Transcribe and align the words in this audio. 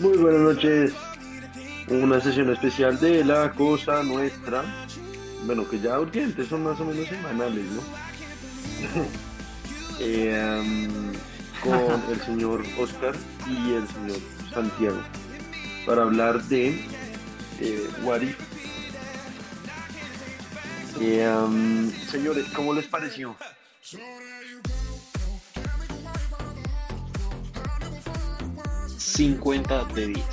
Muy 0.00 0.18
buenas 0.18 0.40
noches. 0.40 0.92
Una 1.88 2.20
sesión 2.20 2.50
especial 2.50 2.98
de 2.98 3.24
La 3.24 3.52
Cosa 3.52 4.02
Nuestra. 4.02 4.64
Bueno, 5.46 5.68
que 5.68 5.78
ya 5.80 6.00
urgentes, 6.00 6.48
son 6.48 6.64
más 6.64 6.80
o 6.80 6.84
menos 6.84 7.08
semanales, 7.08 7.64
¿no? 7.64 7.80
Eh, 10.00 10.88
con 11.62 12.02
el 12.12 12.20
señor 12.22 12.64
Oscar 12.80 13.14
y 13.48 13.74
el 13.74 13.86
señor 13.86 14.18
Santiago 14.52 14.98
para 15.86 16.02
hablar 16.02 16.42
de 16.44 16.70
eh, 17.60 17.90
What 18.02 18.22
If. 18.22 18.53
Eh, 21.00 21.28
um, 21.28 21.90
señores, 22.10 22.46
¿cómo 22.54 22.72
les 22.72 22.86
pareció? 22.86 23.34
50 28.98 29.84
de 29.94 30.06
10. 30.08 30.24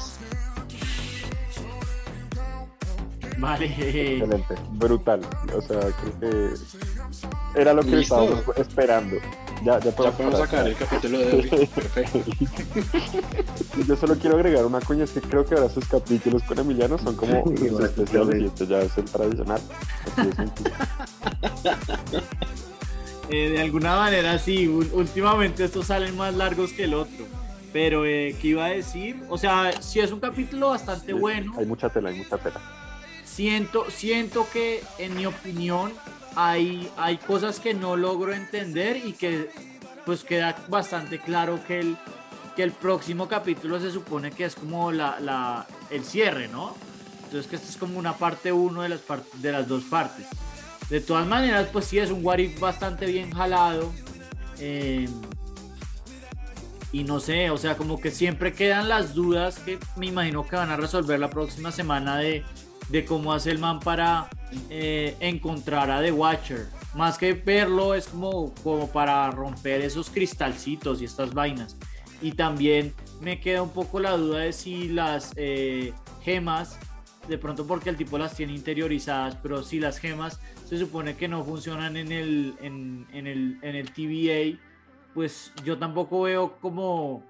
Vale. 3.37 3.65
Excelente, 3.65 4.55
brutal. 4.73 5.21
O 5.55 5.61
sea, 5.61 5.79
creo 5.79 6.19
que 6.19 7.59
era 7.59 7.73
lo 7.73 7.81
que 7.81 7.95
¿Listo? 7.95 8.21
estábamos 8.23 8.57
esperando. 8.57 9.17
Ya, 9.63 9.77
ya 9.79 9.85
Ya 9.85 9.91
podemos 9.95 10.15
podemos 10.17 10.39
parar. 10.39 10.49
sacar 10.49 10.67
el 10.67 10.75
capítulo 10.75 11.17
de 11.19 11.25
hoy. 11.35 11.67
Perfecto. 11.75 12.19
Yo 13.87 13.95
solo 13.95 14.15
quiero 14.15 14.35
agregar 14.37 14.65
una 14.65 14.79
coña, 14.81 15.03
es 15.03 15.11
que 15.11 15.21
creo 15.21 15.45
que 15.45 15.53
ahora 15.55 15.69
sus 15.69 15.87
capítulos 15.87 16.41
con 16.43 16.57
Emiliano 16.59 16.97
son 16.97 17.15
como 17.15 17.43
Sí, 17.57 17.69
los 17.69 17.81
especiales 17.83 18.41
y 18.41 18.45
este 18.45 18.67
ya 18.67 18.79
es 18.81 18.97
el 18.97 19.05
tradicional. 19.05 19.61
Eh, 23.33 23.49
de 23.49 23.61
alguna 23.61 23.95
manera 23.95 24.37
sí, 24.39 24.67
últimamente 24.67 25.63
estos 25.63 25.87
salen 25.87 26.17
más 26.17 26.33
largos 26.35 26.73
que 26.73 26.83
el 26.83 26.93
otro. 26.93 27.25
Pero, 27.71 28.05
eh, 28.05 28.35
¿qué 28.41 28.49
iba 28.49 28.65
a 28.65 28.69
decir? 28.69 29.23
O 29.29 29.37
sea, 29.37 29.81
sí 29.81 30.01
es 30.01 30.11
un 30.11 30.19
capítulo 30.19 30.71
bastante 30.71 31.13
bueno. 31.13 31.53
Hay 31.57 31.65
mucha 31.65 31.87
tela, 31.87 32.09
hay 32.09 32.17
mucha 32.17 32.37
tela. 32.37 32.59
Siento, 33.23 33.85
siento 33.89 34.45
que, 34.51 34.83
en 34.97 35.15
mi 35.15 35.25
opinión, 35.25 35.93
hay, 36.35 36.89
hay 36.97 37.17
cosas 37.17 37.59
que 37.59 37.73
no 37.73 37.95
logro 37.97 38.33
entender 38.33 38.97
y 38.97 39.13
que 39.13 39.49
pues 40.05 40.23
queda 40.23 40.55
bastante 40.67 41.19
claro 41.19 41.59
que 41.67 41.79
el, 41.79 41.97
que 42.55 42.63
el 42.63 42.71
próximo 42.71 43.27
capítulo 43.27 43.79
se 43.79 43.91
supone 43.91 44.31
que 44.31 44.45
es 44.45 44.55
como 44.55 44.91
la, 44.91 45.19
la- 45.19 45.67
el 45.89 46.03
cierre, 46.03 46.47
¿no? 46.47 46.75
Entonces 47.25 47.47
que 47.49 47.55
esto 47.55 47.69
es 47.69 47.77
como 47.77 47.97
una 47.99 48.13
parte 48.17 48.51
uno 48.51 48.81
de 48.81 48.89
las, 48.89 49.01
de 49.35 49.51
las 49.51 49.67
dos 49.67 49.83
partes. 49.83 50.25
De 50.89 50.99
todas 50.99 51.25
maneras, 51.25 51.67
pues 51.71 51.85
sí 51.85 51.99
es 51.99 52.11
un 52.11 52.25
what 52.25 52.39
if 52.39 52.59
bastante 52.59 53.05
bien 53.05 53.31
jalado. 53.31 53.93
eh, 54.59 55.07
y 56.93 57.05
no 57.05 57.21
sé, 57.21 57.49
o 57.51 57.57
sea, 57.57 57.77
como 57.77 58.01
que 58.01 58.11
siempre 58.11 58.51
quedan 58.51 58.89
las 58.89 59.13
dudas 59.13 59.59
que 59.59 59.79
me 59.95 60.07
imagino 60.07 60.45
que 60.45 60.57
van 60.57 60.71
a 60.71 60.75
resolver 60.75 61.17
la 61.21 61.29
próxima 61.29 61.71
semana 61.71 62.17
de, 62.17 62.43
de 62.91 63.05
cómo 63.05 63.33
hace 63.33 63.51
el 63.51 63.59
man 63.59 63.79
para 63.79 64.29
eh, 64.69 65.15
encontrar 65.19 65.89
a 65.89 66.01
The 66.01 66.11
Watcher. 66.11 66.67
Más 66.93 67.17
que 67.17 67.33
verlo, 67.33 67.95
es 67.95 68.07
como, 68.07 68.53
como 68.63 68.91
para 68.91 69.31
romper 69.31 69.81
esos 69.81 70.09
cristalcitos 70.09 71.01
y 71.01 71.05
estas 71.05 71.33
vainas. 71.33 71.77
Y 72.21 72.33
también 72.33 72.93
me 73.21 73.39
queda 73.39 73.61
un 73.61 73.69
poco 73.71 73.99
la 73.99 74.17
duda 74.17 74.39
de 74.39 74.51
si 74.51 74.89
las 74.89 75.31
eh, 75.37 75.93
gemas, 76.21 76.77
de 77.29 77.37
pronto 77.37 77.65
porque 77.65 77.89
el 77.89 77.95
tipo 77.95 78.17
las 78.17 78.35
tiene 78.35 78.53
interiorizadas, 78.53 79.37
pero 79.41 79.63
si 79.63 79.79
las 79.79 79.97
gemas 79.97 80.39
se 80.67 80.77
supone 80.77 81.15
que 81.15 81.27
no 81.27 81.45
funcionan 81.45 81.95
en 81.95 82.11
el, 82.11 82.55
en, 82.61 83.07
el, 83.13 83.57
en 83.61 83.75
el 83.75 83.91
TVA, 83.91 84.59
pues 85.13 85.53
yo 85.63 85.77
tampoco 85.77 86.23
veo 86.23 86.57
como 86.59 87.23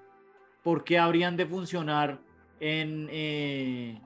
por 0.62 0.82
qué 0.82 0.98
habrían 0.98 1.36
de 1.36 1.46
funcionar 1.46 2.20
en 2.58 3.08
eh, 3.10 4.00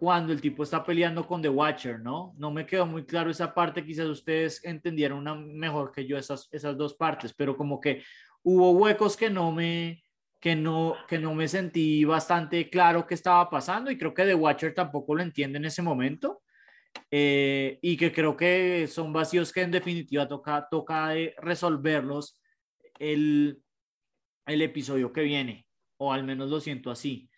cuando 0.00 0.32
el 0.32 0.40
tipo 0.40 0.62
está 0.64 0.82
peleando 0.82 1.26
con 1.26 1.42
The 1.42 1.50
Watcher, 1.50 2.00
¿no? 2.00 2.34
No 2.38 2.50
me 2.50 2.64
quedó 2.66 2.86
muy 2.86 3.04
claro 3.04 3.30
esa 3.30 3.52
parte, 3.54 3.84
quizás 3.84 4.06
ustedes 4.08 4.64
entendieron 4.64 5.18
una 5.18 5.34
mejor 5.34 5.92
que 5.92 6.06
yo 6.06 6.16
esas, 6.18 6.48
esas 6.52 6.76
dos 6.78 6.94
partes, 6.94 7.34
pero 7.34 7.54
como 7.56 7.80
que 7.80 8.02
hubo 8.42 8.72
huecos 8.72 9.16
que 9.16 9.30
no 9.30 9.52
me 9.52 10.02
que 10.40 10.56
no 10.56 10.96
que 11.06 11.18
no 11.18 11.34
me 11.34 11.46
sentí 11.48 12.04
bastante 12.06 12.70
claro 12.70 13.06
qué 13.06 13.14
estaba 13.14 13.50
pasando 13.50 13.90
y 13.90 13.98
creo 13.98 14.14
que 14.14 14.24
The 14.24 14.34
Watcher 14.34 14.74
tampoco 14.74 15.14
lo 15.14 15.22
entiende 15.22 15.58
en 15.58 15.66
ese 15.66 15.82
momento. 15.82 16.42
eh, 17.10 17.78
y 17.82 17.96
que 17.96 18.12
creo 18.12 18.36
que 18.36 18.86
son 18.88 19.12
vacíos 19.12 19.52
que 19.52 19.62
en 19.62 19.70
definitiva 19.70 20.28
toca, 20.28 20.68
toca 20.70 21.12
resolverlos 21.38 22.40
el, 22.98 23.62
el 24.46 24.62
episodio 24.62 25.12
que 25.12 25.22
viene, 25.22 25.66
o 25.98 26.12
al 26.12 26.24
menos 26.24 26.50
lo 26.50 26.60
siento 26.60 26.90
así. 26.90 27.29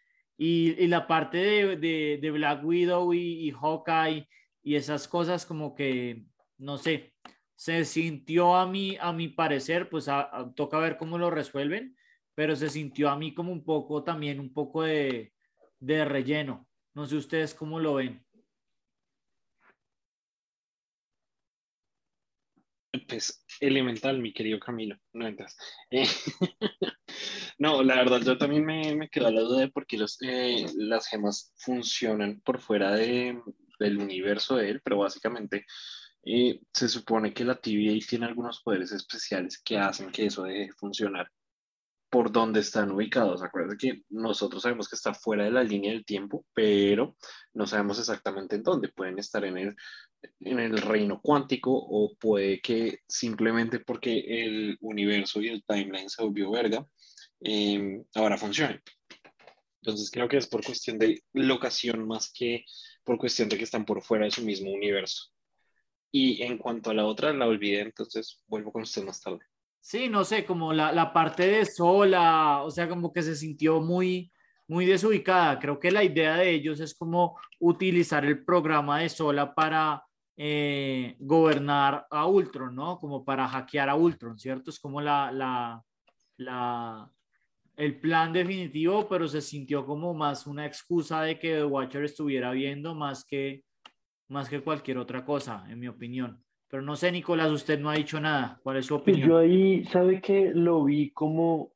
Y, 0.44 0.88
la 0.88 1.06
parte 1.06 1.38
de, 1.38 2.18
de, 2.20 2.30
Black 2.32 2.64
Widow 2.64 3.14
y, 3.14 3.52
Hawkeye 3.52 4.28
y 4.64 4.74
esas 4.74 5.06
cosas 5.06 5.46
como 5.46 5.72
que, 5.72 6.24
no 6.58 6.78
sé, 6.78 7.14
se 7.54 7.84
sintió 7.84 8.56
a 8.56 8.66
mí, 8.66 8.96
a 9.00 9.12
mi 9.12 9.28
parecer, 9.28 9.88
pues 9.88 10.08
a- 10.08 10.52
toca 10.56 10.78
ver 10.78 10.96
cómo 10.96 11.16
lo 11.16 11.30
resuelven, 11.30 11.96
pero 12.34 12.56
se 12.56 12.70
sintió 12.70 13.08
a 13.08 13.16
mí 13.16 13.32
como 13.34 13.52
un 13.52 13.62
poco 13.62 14.02
también, 14.02 14.40
un 14.40 14.52
poco 14.52 14.82
de, 14.82 15.32
de 15.78 16.04
relleno. 16.04 16.66
No 16.92 17.06
sé 17.06 17.14
ustedes 17.14 17.54
cómo 17.54 17.78
lo 17.78 17.94
ven. 17.94 18.26
Pues 23.12 23.44
elemental, 23.60 24.20
mi 24.20 24.32
querido 24.32 24.58
Camilo. 24.58 24.96
No 25.12 25.26
entras. 25.26 25.54
No, 27.58 27.82
la 27.82 27.96
verdad, 27.96 28.22
yo 28.22 28.38
también 28.38 28.64
me, 28.64 28.96
me 28.96 29.08
quedo 29.10 29.26
a 29.26 29.30
la 29.30 29.42
duda 29.42 29.60
de 29.60 29.68
por 29.70 29.86
qué 29.86 29.98
los, 29.98 30.16
eh, 30.22 30.66
las 30.74 31.06
gemas 31.06 31.52
funcionan 31.58 32.40
por 32.40 32.58
fuera 32.58 32.92
de, 32.94 33.38
del 33.78 33.98
universo 33.98 34.56
de 34.56 34.70
él, 34.70 34.80
pero 34.82 34.98
básicamente 34.98 35.66
eh, 36.24 36.58
se 36.72 36.88
supone 36.88 37.34
que 37.34 37.44
la 37.44 37.60
TVA 37.60 37.98
tiene 38.08 38.26
algunos 38.26 38.62
poderes 38.62 38.90
especiales 38.92 39.60
que 39.62 39.76
hacen 39.76 40.10
que 40.10 40.26
eso 40.26 40.44
deje 40.44 40.60
de 40.60 40.72
funcionar 40.72 41.28
por 42.12 42.32
donde 42.32 42.60
están 42.60 42.90
ubicados. 42.90 43.42
Acuérdense 43.42 43.76
que 43.76 44.02
nosotros 44.08 44.62
sabemos 44.62 44.88
que 44.88 44.96
está 44.96 45.14
fuera 45.14 45.44
de 45.44 45.50
la 45.50 45.62
línea 45.62 45.92
del 45.92 46.04
tiempo, 46.04 46.44
pero 46.54 47.16
no 47.52 47.66
sabemos 47.66 47.98
exactamente 47.98 48.56
en 48.56 48.62
dónde. 48.62 48.88
Pueden 48.88 49.18
estar 49.18 49.44
en 49.44 49.58
el, 49.58 49.76
en 50.40 50.58
el 50.58 50.78
reino 50.78 51.20
cuántico 51.20 51.72
o 51.72 52.14
puede 52.16 52.60
que 52.60 53.00
simplemente 53.08 53.80
porque 53.80 54.18
el 54.44 54.76
universo 54.80 55.40
y 55.40 55.48
el 55.48 55.64
timeline 55.64 56.08
se 56.08 56.22
volvió 56.22 56.50
verga, 56.50 56.86
eh, 57.40 58.02
ahora 58.14 58.38
funcione. 58.38 58.80
Entonces 59.82 60.10
creo 60.10 60.28
que 60.28 60.36
es 60.36 60.46
por 60.46 60.64
cuestión 60.64 60.98
de 60.98 61.22
locación 61.32 62.06
más 62.06 62.32
que 62.32 62.64
por 63.04 63.18
cuestión 63.18 63.48
de 63.48 63.58
que 63.58 63.64
están 63.64 63.84
por 63.84 64.02
fuera 64.02 64.24
de 64.24 64.30
su 64.30 64.42
mismo 64.42 64.70
universo. 64.70 65.30
Y 66.12 66.42
en 66.42 66.58
cuanto 66.58 66.90
a 66.90 66.94
la 66.94 67.06
otra, 67.06 67.32
la 67.32 67.46
olvidé, 67.46 67.80
entonces 67.80 68.42
vuelvo 68.46 68.70
con 68.70 68.82
usted 68.82 69.02
más 69.02 69.20
tarde. 69.20 69.40
Sí, 69.80 70.08
no 70.08 70.24
sé, 70.24 70.44
como 70.44 70.72
la, 70.72 70.92
la 70.92 71.12
parte 71.12 71.48
de 71.48 71.64
sola, 71.64 72.62
o 72.62 72.70
sea, 72.70 72.88
como 72.88 73.12
que 73.12 73.22
se 73.22 73.34
sintió 73.34 73.80
muy, 73.80 74.30
muy 74.68 74.86
desubicada. 74.86 75.58
Creo 75.58 75.80
que 75.80 75.90
la 75.90 76.04
idea 76.04 76.36
de 76.36 76.50
ellos 76.50 76.78
es 76.78 76.94
como 76.94 77.36
utilizar 77.58 78.24
el 78.24 78.44
programa 78.44 79.00
de 79.00 79.08
sola 79.08 79.54
para 79.54 80.04
eh, 80.36 81.16
gobernar 81.18 82.06
a 82.10 82.26
Ultron, 82.26 82.74
¿no? 82.74 82.98
Como 82.98 83.24
para 83.24 83.46
hackear 83.48 83.88
a 83.88 83.94
Ultron, 83.96 84.38
¿cierto? 84.38 84.70
Es 84.70 84.78
como 84.80 85.00
la, 85.00 85.30
la, 85.32 85.82
la, 86.38 87.10
el 87.76 88.00
plan 88.00 88.32
definitivo, 88.32 89.06
pero 89.08 89.28
se 89.28 89.40
sintió 89.40 89.84
como 89.84 90.14
más 90.14 90.46
una 90.46 90.66
excusa 90.66 91.22
de 91.22 91.38
que 91.38 91.54
The 91.56 91.64
Watcher 91.64 92.04
estuviera 92.04 92.50
viendo 92.52 92.94
más 92.94 93.24
que, 93.24 93.64
más 94.28 94.48
que 94.48 94.60
cualquier 94.62 94.98
otra 94.98 95.24
cosa, 95.24 95.64
en 95.68 95.80
mi 95.80 95.88
opinión. 95.88 96.42
Pero 96.68 96.82
no 96.82 96.96
sé, 96.96 97.12
Nicolás, 97.12 97.50
usted 97.50 97.78
no 97.78 97.90
ha 97.90 97.94
dicho 97.94 98.18
nada. 98.18 98.58
¿Cuál 98.62 98.78
es 98.78 98.86
su 98.86 98.94
Pues 98.94 99.02
opinión? 99.02 99.28
yo 99.28 99.36
ahí, 99.38 99.84
¿sabe 99.86 100.22
que 100.22 100.52
Lo 100.54 100.82
vi 100.84 101.10
como, 101.10 101.72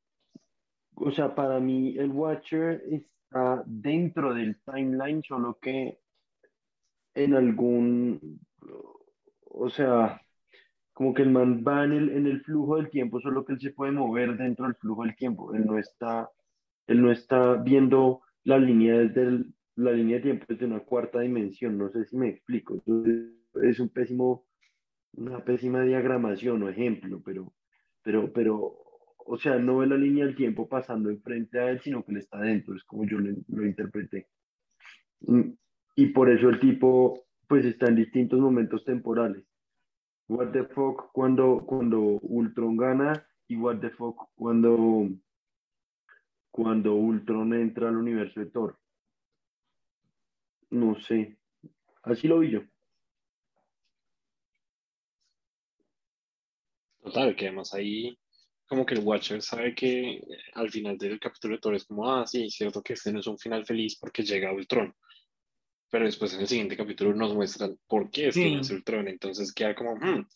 o 0.94 1.10
sea, 1.10 1.34
para 1.34 1.60
mí 1.60 1.94
el 1.98 2.10
Watcher 2.10 2.82
está 2.90 3.62
dentro 3.66 4.32
del 4.32 4.58
timeline, 4.62 5.22
solo 5.22 5.58
que 5.60 6.00
en 7.16 7.34
algún, 7.34 8.40
o 9.44 9.68
sea, 9.70 10.20
como 10.92 11.14
que 11.14 11.22
el 11.22 11.30
man 11.30 11.64
va 11.66 11.84
en 11.84 11.92
el, 11.92 12.10
en 12.10 12.26
el 12.26 12.42
flujo 12.42 12.76
del 12.76 12.90
tiempo, 12.90 13.20
solo 13.20 13.44
que 13.44 13.54
él 13.54 13.60
se 13.60 13.72
puede 13.72 13.92
mover 13.92 14.36
dentro 14.36 14.66
del 14.66 14.76
flujo 14.76 15.04
del 15.04 15.16
tiempo. 15.16 15.54
Él 15.54 15.66
no 15.66 15.78
está, 15.78 16.30
él 16.86 17.02
no 17.02 17.12
está 17.12 17.54
viendo 17.56 18.22
la 18.44 18.58
línea 18.58 18.98
desde 18.98 19.22
el- 19.22 19.54
la 19.76 19.92
línea 19.92 20.16
de 20.16 20.22
tiempo 20.22 20.46
desde 20.48 20.66
una 20.66 20.80
cuarta 20.80 21.20
dimensión. 21.20 21.78
No 21.78 21.90
sé 21.90 22.04
si 22.06 22.16
me 22.16 22.28
explico. 22.30 22.82
Es 23.62 23.80
un 23.80 23.88
pésimo, 23.90 24.46
una 25.14 25.44
pésima 25.44 25.82
diagramación 25.82 26.62
o 26.62 26.68
ejemplo, 26.70 27.22
pero, 27.24 27.52
pero, 28.02 28.32
pero, 28.32 28.78
o 29.18 29.38
sea, 29.38 29.58
no 29.58 29.78
ve 29.78 29.86
la 29.88 29.96
línea 29.96 30.26
del 30.26 30.36
tiempo 30.36 30.68
pasando 30.68 31.10
enfrente 31.10 31.58
a 31.60 31.70
él, 31.70 31.80
sino 31.82 32.04
que 32.04 32.12
él 32.12 32.18
está 32.18 32.40
dentro. 32.40 32.74
Es 32.76 32.84
como 32.84 33.04
yo 33.06 33.18
lo, 33.18 33.34
lo 33.48 33.66
interpreté. 33.66 34.28
Y 35.96 36.06
por 36.06 36.30
eso 36.30 36.50
el 36.50 36.60
tipo, 36.60 37.24
pues, 37.48 37.64
está 37.64 37.86
en 37.86 37.96
distintos 37.96 38.38
momentos 38.38 38.84
temporales. 38.84 39.44
what 40.28 40.52
the 40.52 40.64
fuck 40.64 41.10
cuando, 41.12 41.64
cuando 41.66 42.00
Ultron 42.00 42.76
gana 42.76 43.26
y 43.48 43.56
what 43.56 43.78
the 43.78 43.90
fuck 43.90 44.28
cuando, 44.34 45.08
cuando 46.50 46.94
Ultron 46.94 47.54
entra 47.54 47.88
al 47.88 47.96
universo 47.96 48.40
de 48.40 48.46
Thor. 48.46 48.78
No 50.70 51.00
sé. 51.00 51.38
Así 52.02 52.28
lo 52.28 52.40
vi 52.40 52.50
yo. 52.50 52.62
Total, 57.02 57.36
que 57.36 57.46
además 57.46 57.72
ahí 57.72 58.18
como 58.66 58.84
que 58.84 58.94
el 58.94 59.04
Watcher 59.04 59.40
sabe 59.42 59.74
que 59.74 60.16
eh, 60.16 60.22
al 60.54 60.70
final 60.70 60.98
del 60.98 61.20
capítulo 61.20 61.54
de 61.54 61.60
Thor 61.60 61.74
es 61.76 61.84
como, 61.84 62.10
ah, 62.10 62.26
sí, 62.26 62.50
cierto 62.50 62.82
que 62.82 62.94
este 62.94 63.12
no 63.12 63.20
es 63.20 63.26
un 63.26 63.38
final 63.38 63.64
feliz 63.64 63.96
porque 63.96 64.22
llega 64.24 64.52
Ultron. 64.52 64.92
Pero 65.90 66.04
después 66.04 66.34
en 66.34 66.40
el 66.40 66.48
siguiente 66.48 66.76
capítulo 66.76 67.14
nos 67.14 67.32
muestran 67.34 67.78
por 67.86 68.10
qué 68.10 68.28
es 68.28 68.34
Sí. 68.34 68.60
Ultron. 68.72 69.06
Entonces 69.08 69.52
queda 69.52 69.74
como, 69.74 69.94
hmm, 69.96 70.26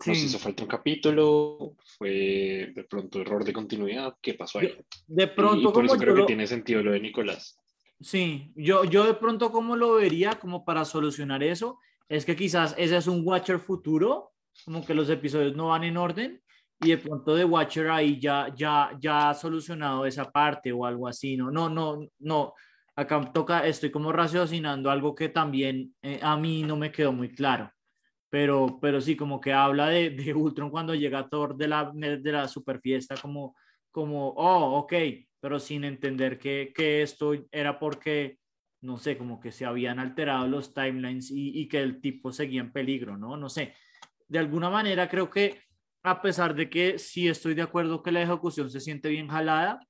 Sí. 0.00 0.10
nos 0.10 0.18
hizo 0.24 0.38
falta 0.38 0.62
un 0.62 0.68
capítulo, 0.68 1.76
fue 1.98 2.72
de 2.74 2.84
pronto 2.88 3.20
error 3.20 3.44
de 3.44 3.52
continuidad, 3.52 4.14
¿qué 4.22 4.34
pasó 4.34 4.60
ahí? 4.60 4.74
De 5.06 5.24
Y- 5.24 5.26
pronto, 5.26 5.60
y 5.60 5.64
por 5.64 5.72
como 5.74 5.86
eso 5.86 5.96
creo 5.98 6.14
que 6.14 6.24
tiene 6.24 6.46
sentido 6.46 6.82
lo 6.82 6.92
de 6.92 7.00
Nicolás. 7.00 7.58
Sí, 8.00 8.52
yo, 8.56 8.84
yo 8.84 9.04
de 9.04 9.14
pronto 9.14 9.52
como 9.52 9.76
lo 9.76 9.94
vería 9.94 10.32
como 10.38 10.64
para 10.64 10.84
solucionar 10.84 11.42
eso, 11.42 11.78
es 12.08 12.24
que 12.24 12.34
quizás 12.36 12.74
ese 12.76 12.96
es 12.96 13.06
un 13.06 13.22
Watcher 13.26 13.58
futuro, 13.60 14.32
como 14.64 14.84
que 14.84 14.94
los 14.94 15.08
episodios 15.10 15.54
no 15.54 15.68
van 15.68 15.84
en 15.84 15.96
orden 15.96 16.42
y 16.80 16.90
de 16.90 16.98
pronto 16.98 17.34
de 17.34 17.44
Watcher 17.44 17.88
ahí 17.90 18.18
ya, 18.20 18.52
ya, 18.56 18.90
ya 19.00 19.30
ha 19.30 19.34
solucionado 19.34 20.06
esa 20.06 20.30
parte 20.30 20.72
o 20.72 20.84
algo 20.84 21.06
así, 21.08 21.36
no, 21.36 21.50
no, 21.50 21.68
no, 21.70 22.00
no, 22.18 22.52
acá 22.96 23.32
toca, 23.32 23.66
estoy 23.66 23.90
como 23.90 24.12
raciocinando 24.12 24.90
algo 24.90 25.14
que 25.14 25.28
también 25.28 25.94
eh, 26.02 26.20
a 26.22 26.36
mí 26.36 26.62
no 26.62 26.76
me 26.76 26.92
quedó 26.92 27.12
muy 27.12 27.30
claro, 27.34 27.70
pero, 28.30 28.78
pero 28.80 29.00
sí, 29.00 29.16
como 29.16 29.40
que 29.40 29.52
habla 29.52 29.88
de, 29.88 30.10
de 30.10 30.34
Ultron 30.34 30.70
cuando 30.70 30.94
llega 30.94 31.28
Thor 31.28 31.56
de 31.56 31.68
la, 31.68 31.90
de 31.94 32.32
la 32.32 32.48
super 32.48 32.80
fiesta, 32.80 33.16
como, 33.20 33.56
como, 33.90 34.28
oh, 34.30 34.78
ok, 34.78 34.92
pero 35.40 35.60
sin 35.60 35.84
entender 35.84 36.38
que, 36.38 36.72
que 36.74 37.02
esto 37.02 37.32
era 37.52 37.78
porque, 37.78 38.38
no 38.80 38.96
sé, 38.96 39.16
como 39.16 39.38
que 39.38 39.52
se 39.52 39.64
habían 39.64 39.98
alterado 39.98 40.48
los 40.48 40.72
timelines 40.74 41.30
y, 41.30 41.60
y 41.60 41.68
que 41.68 41.80
el 41.80 42.00
tipo 42.00 42.32
seguía 42.32 42.60
en 42.60 42.72
peligro, 42.72 43.16
¿no? 43.16 43.36
No 43.36 43.48
sé. 43.48 43.74
De 44.26 44.38
alguna 44.38 44.70
manera 44.70 45.08
creo 45.08 45.30
que, 45.30 45.60
a 46.02 46.20
pesar 46.20 46.54
de 46.54 46.68
que 46.68 46.98
sí 46.98 47.28
estoy 47.28 47.54
de 47.54 47.62
acuerdo 47.62 48.02
que 48.02 48.12
la 48.12 48.22
ejecución 48.22 48.70
se 48.70 48.80
siente 48.80 49.08
bien 49.08 49.28
jalada, 49.28 49.80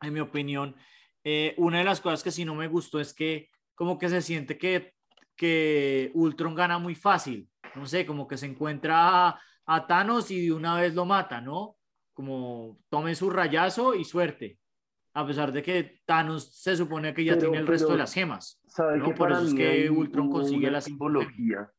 en 0.00 0.12
mi 0.12 0.20
opinión, 0.20 0.74
eh, 1.24 1.54
una 1.58 1.78
de 1.78 1.84
las 1.84 2.00
cosas 2.00 2.22
que 2.22 2.30
sí 2.30 2.44
no 2.44 2.54
me 2.54 2.68
gustó 2.68 3.00
es 3.00 3.14
que 3.14 3.48
como 3.74 3.98
que 3.98 4.08
se 4.08 4.20
siente 4.22 4.58
que, 4.58 4.94
que 5.36 6.10
Ultron 6.14 6.54
gana 6.54 6.78
muy 6.78 6.94
fácil, 6.94 7.48
no 7.74 7.86
sé, 7.86 8.04
como 8.06 8.26
que 8.28 8.36
se 8.36 8.46
encuentra 8.46 9.28
a, 9.28 9.40
a 9.66 9.86
Thanos 9.86 10.30
y 10.30 10.46
de 10.46 10.52
una 10.52 10.78
vez 10.80 10.94
lo 10.94 11.04
mata, 11.04 11.40
¿no? 11.40 11.76
Como 12.12 12.78
tome 12.88 13.14
su 13.14 13.30
rayazo 13.30 13.94
y 13.94 14.04
suerte 14.04 14.58
a 15.14 15.26
pesar 15.26 15.52
de 15.52 15.62
que 15.62 16.00
Thanos 16.06 16.54
se 16.54 16.74
supone 16.74 17.12
que 17.12 17.22
ya 17.24 17.34
Pero- 17.34 17.50
tiene 17.50 17.58
el 17.58 17.66
resto 17.66 17.92
de 17.92 17.98
las 17.98 18.14
gemas. 18.14 18.58
¿Sabe 18.66 18.96
No, 18.98 19.04
que 19.04 19.12
por 19.12 19.30
eso 19.30 19.42
es 19.46 19.52
que 19.54 19.90
Ultron 19.90 20.30
consigue 20.30 20.68
cinco 20.68 20.80
simbología? 20.80 21.70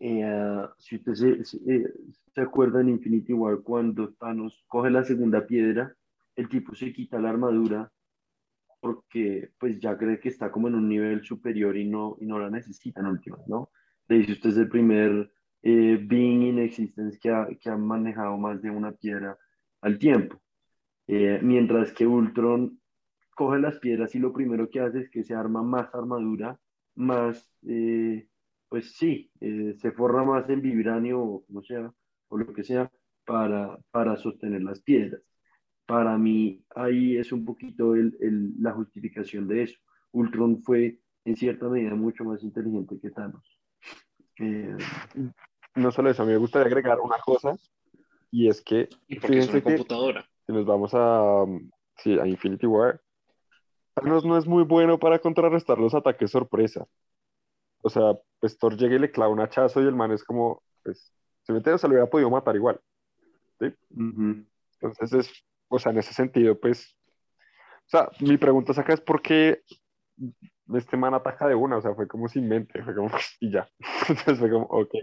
Eh, 0.00 0.66
si 0.78 0.96
usted 0.96 1.14
se, 1.14 1.30
eh, 1.30 1.84
se 2.34 2.40
acuerda 2.40 2.80
en 2.80 2.88
Infinity 2.88 3.32
War 3.32 3.60
cuando 3.62 4.12
Thanos 4.14 4.64
coge 4.66 4.90
la 4.90 5.04
segunda 5.04 5.46
piedra, 5.46 5.94
el 6.34 6.48
tipo 6.48 6.74
se 6.74 6.92
quita 6.92 7.20
la 7.20 7.30
armadura 7.30 7.92
porque 8.82 9.52
pues 9.60 9.78
ya 9.78 9.96
cree 9.96 10.18
que 10.18 10.28
está 10.28 10.50
como 10.50 10.66
en 10.66 10.74
un 10.74 10.88
nivel 10.88 11.22
superior 11.24 11.76
y 11.76 11.88
no, 11.88 12.16
y 12.20 12.26
no 12.26 12.40
la 12.40 12.50
necesita 12.50 13.00
en 13.00 13.06
últimas, 13.06 13.46
¿no? 13.46 13.70
Le 14.08 14.16
dice 14.18 14.32
usted 14.32 14.50
es 14.50 14.56
el 14.56 14.68
primer 14.68 15.32
eh, 15.62 16.00
being 16.02 16.42
in 16.42 16.58
existence 16.58 17.16
que 17.20 17.30
ha, 17.30 17.46
que 17.60 17.70
ha 17.70 17.76
manejado 17.76 18.36
más 18.36 18.60
de 18.60 18.70
una 18.70 18.90
piedra 18.90 19.38
al 19.82 20.00
tiempo. 20.00 20.42
Eh, 21.06 21.38
mientras 21.42 21.92
que 21.92 22.08
Ultron 22.08 22.80
coge 23.36 23.60
las 23.60 23.78
piedras 23.78 24.16
y 24.16 24.18
lo 24.18 24.32
primero 24.32 24.68
que 24.68 24.80
hace 24.80 24.98
es 25.02 25.10
que 25.10 25.22
se 25.22 25.34
arma 25.34 25.62
más 25.62 25.94
armadura, 25.94 26.58
más, 26.96 27.48
eh, 27.68 28.26
pues 28.68 28.96
sí, 28.96 29.30
eh, 29.40 29.74
se 29.78 29.92
forra 29.92 30.24
más 30.24 30.50
en 30.50 30.60
vibranio 30.60 31.20
o 31.20 31.44
como 31.46 31.62
sea, 31.62 31.92
o 32.28 32.36
lo 32.36 32.52
que 32.52 32.64
sea, 32.64 32.90
para, 33.24 33.78
para 33.92 34.16
sostener 34.16 34.62
las 34.62 34.82
piedras. 34.82 35.22
Para 35.92 36.16
mí, 36.16 36.64
ahí 36.74 37.18
es 37.18 37.32
un 37.32 37.44
poquito 37.44 37.94
el, 37.94 38.16
el- 38.18 38.54
la 38.62 38.72
justificación 38.72 39.46
de 39.46 39.64
eso. 39.64 39.78
Ultron 40.12 40.62
fue, 40.62 40.98
en 41.26 41.36
cierta 41.36 41.68
medida, 41.68 41.94
mucho 41.94 42.24
más 42.24 42.42
inteligente 42.42 42.98
que 42.98 43.10
Thanos. 43.10 43.60
Eh, 44.38 44.74
No 45.74 45.92
solo 45.92 46.08
eso, 46.08 46.22
a 46.22 46.24
mí 46.24 46.32
me 46.32 46.38
gustaría 46.38 46.68
agregar 46.68 46.98
una 46.98 47.18
cosa, 47.18 47.54
y 48.30 48.48
es 48.48 48.62
que, 48.62 48.88
Y 49.06 49.20
porque 49.20 49.40
es 49.40 49.50
una 49.50 49.58
que 49.58 49.64
computadora. 49.64 50.26
si 50.46 50.52
nos 50.54 50.64
vamos 50.64 50.94
a, 50.94 51.42
um, 51.42 51.70
sí, 51.98 52.18
a 52.18 52.26
Infinity 52.26 52.66
War, 52.66 52.98
Thanos 53.92 54.24
no 54.24 54.38
es 54.38 54.46
muy 54.46 54.64
bueno 54.64 54.98
para 54.98 55.18
contrarrestar 55.18 55.78
los 55.78 55.94
ataques 55.94 56.30
sorpresa. 56.30 56.86
O 57.82 57.90
sea, 57.90 58.18
pues 58.40 58.56
Thor 58.56 58.78
llega 58.78 58.94
y 58.94 58.98
le 58.98 59.10
clava 59.10 59.30
un 59.30 59.40
hachazo 59.40 59.82
y 59.82 59.86
el 59.86 59.94
man 59.94 60.10
es 60.12 60.24
como, 60.24 60.62
pues, 60.82 61.12
se 61.42 61.52
mete, 61.52 61.76
se 61.76 61.86
lo 61.86 61.92
hubiera 61.92 62.08
podido 62.08 62.30
matar 62.30 62.56
igual. 62.56 62.80
ujú. 63.60 64.46
Entonces 64.80 65.12
es, 65.12 65.44
o 65.76 65.78
sea, 65.78 65.92
en 65.92 65.98
ese 65.98 66.14
sentido, 66.14 66.58
pues, 66.60 66.96
o 67.86 67.90
sea, 67.90 68.08
mi 68.20 68.36
pregunta 68.38 68.72
acá 68.80 68.94
es 68.94 69.00
por 69.00 69.22
qué 69.22 69.62
este 70.74 70.96
man 70.96 71.14
ataca 71.14 71.48
de 71.48 71.54
una, 71.54 71.78
o 71.78 71.82
sea, 71.82 71.94
fue 71.94 72.08
como 72.08 72.28
sin 72.28 72.48
mente, 72.48 72.82
fue 72.82 72.94
como, 72.94 73.10
y 73.40 73.50
ya. 73.52 73.68
Entonces 74.08 74.38
fue 74.38 74.50
como, 74.50 74.66
ok. 74.66 74.94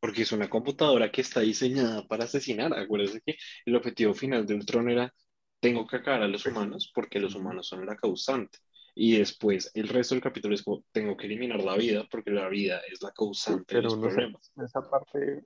Porque 0.00 0.22
es 0.22 0.32
una 0.32 0.48
computadora 0.48 1.10
que 1.10 1.22
está 1.22 1.40
diseñada 1.40 2.06
para 2.06 2.24
asesinar. 2.24 2.72
Acuérdense 2.74 3.20
que 3.24 3.36
el 3.64 3.76
objetivo 3.76 4.14
final 4.14 4.46
de 4.46 4.54
Ultron 4.54 4.90
era, 4.90 5.12
tengo 5.60 5.86
que 5.86 5.96
acabar 5.96 6.22
a 6.22 6.28
los 6.28 6.46
humanos 6.46 6.90
porque 6.94 7.18
los 7.20 7.34
humanos 7.34 7.68
son 7.68 7.86
la 7.86 7.96
causante. 7.96 8.58
Y 8.94 9.18
después 9.18 9.70
el 9.74 9.88
resto 9.88 10.14
del 10.14 10.22
capítulo 10.22 10.54
es 10.54 10.62
como, 10.62 10.84
tengo 10.92 11.16
que 11.16 11.26
eliminar 11.26 11.62
la 11.62 11.76
vida 11.76 12.06
porque 12.10 12.30
la 12.30 12.48
vida 12.48 12.80
es 12.90 13.02
la 13.02 13.12
causante 13.12 13.76
de 13.76 13.82
Pero 13.82 13.82
los 13.82 13.98
no 13.98 14.10
sé, 14.10 14.14
problemas. 14.14 14.52
esa 14.64 14.82
parte, 14.88 15.44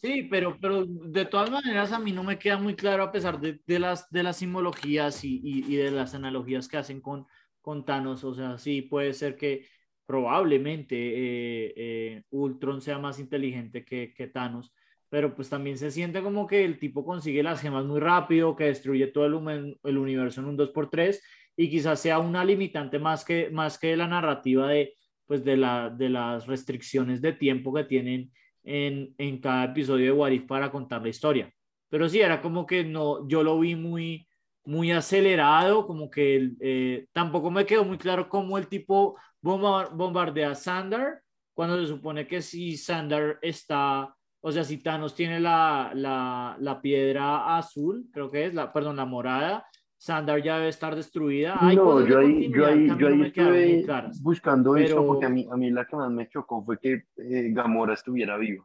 Sí, 0.00 0.22
pero, 0.30 0.58
pero 0.60 0.84
de 0.86 1.24
todas 1.26 1.50
maneras 1.50 1.92
a 1.92 1.98
mí 1.98 2.12
no 2.12 2.22
me 2.22 2.38
queda 2.38 2.58
muy 2.58 2.74
claro 2.76 3.02
a 3.04 3.12
pesar 3.12 3.40
de, 3.40 3.60
de 3.66 3.78
las, 3.78 4.10
de 4.10 4.22
las 4.22 4.36
simbologías 4.38 5.24
y, 5.24 5.40
y- 5.42 5.76
de 5.76 5.90
las 5.90 6.14
analogías 6.14 6.68
que 6.68 6.76
hacen 6.76 7.00
con, 7.00 7.26
con 7.60 7.84
Thanos. 7.84 8.22
O 8.24 8.34
sea, 8.34 8.58
sí 8.58 8.82
puede 8.82 9.12
ser 9.14 9.36
que 9.36 9.66
probablemente 10.06 10.96
eh, 10.96 11.74
eh, 11.76 12.22
Ultron 12.30 12.80
sea 12.82 12.98
más 12.98 13.18
inteligente 13.18 13.84
que, 13.84 14.12
que 14.14 14.26
Thanos, 14.28 14.72
pero 15.08 15.34
pues 15.34 15.48
también 15.48 15.78
se 15.78 15.90
siente 15.90 16.22
como 16.22 16.46
que 16.46 16.64
el 16.64 16.78
tipo 16.78 17.04
consigue 17.04 17.42
las 17.42 17.60
gemas 17.60 17.84
muy 17.86 18.00
rápido, 18.00 18.54
que 18.56 18.64
destruye 18.64 19.06
todo 19.08 19.26
el, 19.26 19.78
el 19.82 19.98
universo 19.98 20.40
en 20.40 20.48
un 20.48 20.56
2x3 20.56 21.22
y 21.56 21.70
quizás 21.70 22.00
sea 22.00 22.18
una 22.18 22.44
limitante 22.44 22.98
más 22.98 23.24
que, 23.24 23.48
más 23.50 23.78
que 23.78 23.96
la 23.96 24.06
narrativa 24.08 24.68
de, 24.68 24.94
pues 25.26 25.44
de, 25.44 25.56
la, 25.56 25.88
de 25.90 26.08
las 26.10 26.46
restricciones 26.46 27.22
de 27.22 27.32
tiempo 27.32 27.72
que 27.72 27.84
tienen 27.84 28.32
en, 28.64 29.14
en 29.18 29.38
cada 29.40 29.64
episodio 29.66 30.06
de 30.06 30.12
What 30.12 30.30
If 30.32 30.46
para 30.46 30.70
contar 30.70 31.02
la 31.02 31.08
historia. 31.10 31.52
Pero 31.88 32.08
sí, 32.08 32.20
era 32.20 32.40
como 32.40 32.66
que 32.66 32.84
no, 32.84 33.28
yo 33.28 33.42
lo 33.42 33.58
vi 33.60 33.76
muy, 33.76 34.26
muy 34.64 34.90
acelerado, 34.90 35.86
como 35.86 36.10
que 36.10 36.50
eh, 36.60 37.06
tampoco 37.12 37.50
me 37.50 37.66
quedó 37.66 37.84
muy 37.84 37.98
claro 37.98 38.28
cómo 38.28 38.58
el 38.58 38.66
tipo 38.68 39.18
bomba- 39.40 39.90
bombardea 39.92 40.50
a 40.50 40.54
Sandar, 40.54 41.20
cuando 41.54 41.78
se 41.80 41.86
supone 41.86 42.26
que 42.26 42.42
si 42.42 42.76
Sandar 42.76 43.38
está, 43.42 44.14
o 44.40 44.50
sea, 44.50 44.64
si 44.64 44.78
Thanos 44.82 45.14
tiene 45.14 45.38
la, 45.38 45.92
la, 45.94 46.56
la 46.58 46.80
piedra 46.80 47.56
azul, 47.56 48.08
creo 48.12 48.30
que 48.30 48.46
es, 48.46 48.54
la, 48.54 48.72
perdón, 48.72 48.96
la 48.96 49.04
morada, 49.04 49.64
Sandar 49.96 50.42
ya 50.42 50.56
debe 50.56 50.68
estar 50.68 50.94
destruida. 50.94 51.56
Hay 51.60 51.76
No, 51.76 52.06
yo 52.06 52.18
ahí, 52.18 52.50
yo 52.52 52.66
ahí, 52.66 52.86
yo 52.88 52.94
no 52.96 53.06
ahí 53.08 53.14
muy 53.16 53.26
estuve 53.28 53.84
buscando 54.22 54.76
eso 54.76 54.96
Pero- 54.96 55.06
porque 55.06 55.26
a 55.26 55.30
mí, 55.30 55.46
a 55.50 55.56
mí 55.56 55.70
la 55.70 55.86
que 55.86 55.96
más 55.96 56.10
me 56.10 56.28
chocó 56.28 56.64
fue 56.64 56.78
que 56.78 57.04
eh, 57.16 57.50
Gamora 57.52 57.94
estuviera 57.94 58.36
viva. 58.36 58.64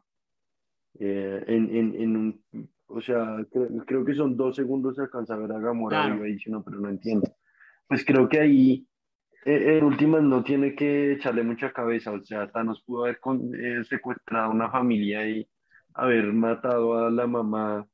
Eh, 0.98 1.44
en, 1.46 1.74
en, 1.74 1.94
en 1.94 2.16
un, 2.16 2.42
o 2.88 3.00
sea, 3.00 3.36
creo, 3.50 3.68
creo 3.86 4.04
que 4.04 4.14
son 4.14 4.36
dos 4.36 4.56
segundos 4.56 4.96
se 4.96 5.02
alcanza 5.02 5.34
a 5.34 5.38
ver 5.38 5.52
a 5.52 5.58
Gamora 5.60 6.02
Claro. 6.02 6.14
viva 6.16 6.28
y 6.28 6.32
dice, 6.32 6.50
no, 6.50 6.62
pero 6.62 6.78
no 6.80 6.88
entiendo. 6.90 7.28
Pues 7.86 8.04
creo 8.04 8.28
que 8.28 8.40
ahí, 8.40 8.86
eh, 9.46 9.78
en 9.78 9.84
últimas, 9.84 10.22
no 10.22 10.42
tiene 10.44 10.74
que 10.74 11.12
echarle 11.12 11.42
mucha 11.42 11.72
cabeza. 11.72 12.10
O 12.12 12.20
sea, 12.22 12.50
Thanos 12.50 12.82
pudo 12.84 13.04
haber 13.04 13.18
con- 13.20 13.50
eh, 13.54 13.82
secuestrado 13.84 14.46
a 14.50 14.54
una 14.54 14.70
familia 14.70 15.26
y 15.28 15.48
haber 15.94 16.32
matado 16.32 16.98
a 17.06 17.10
la 17.10 17.26
mamá 17.26 17.86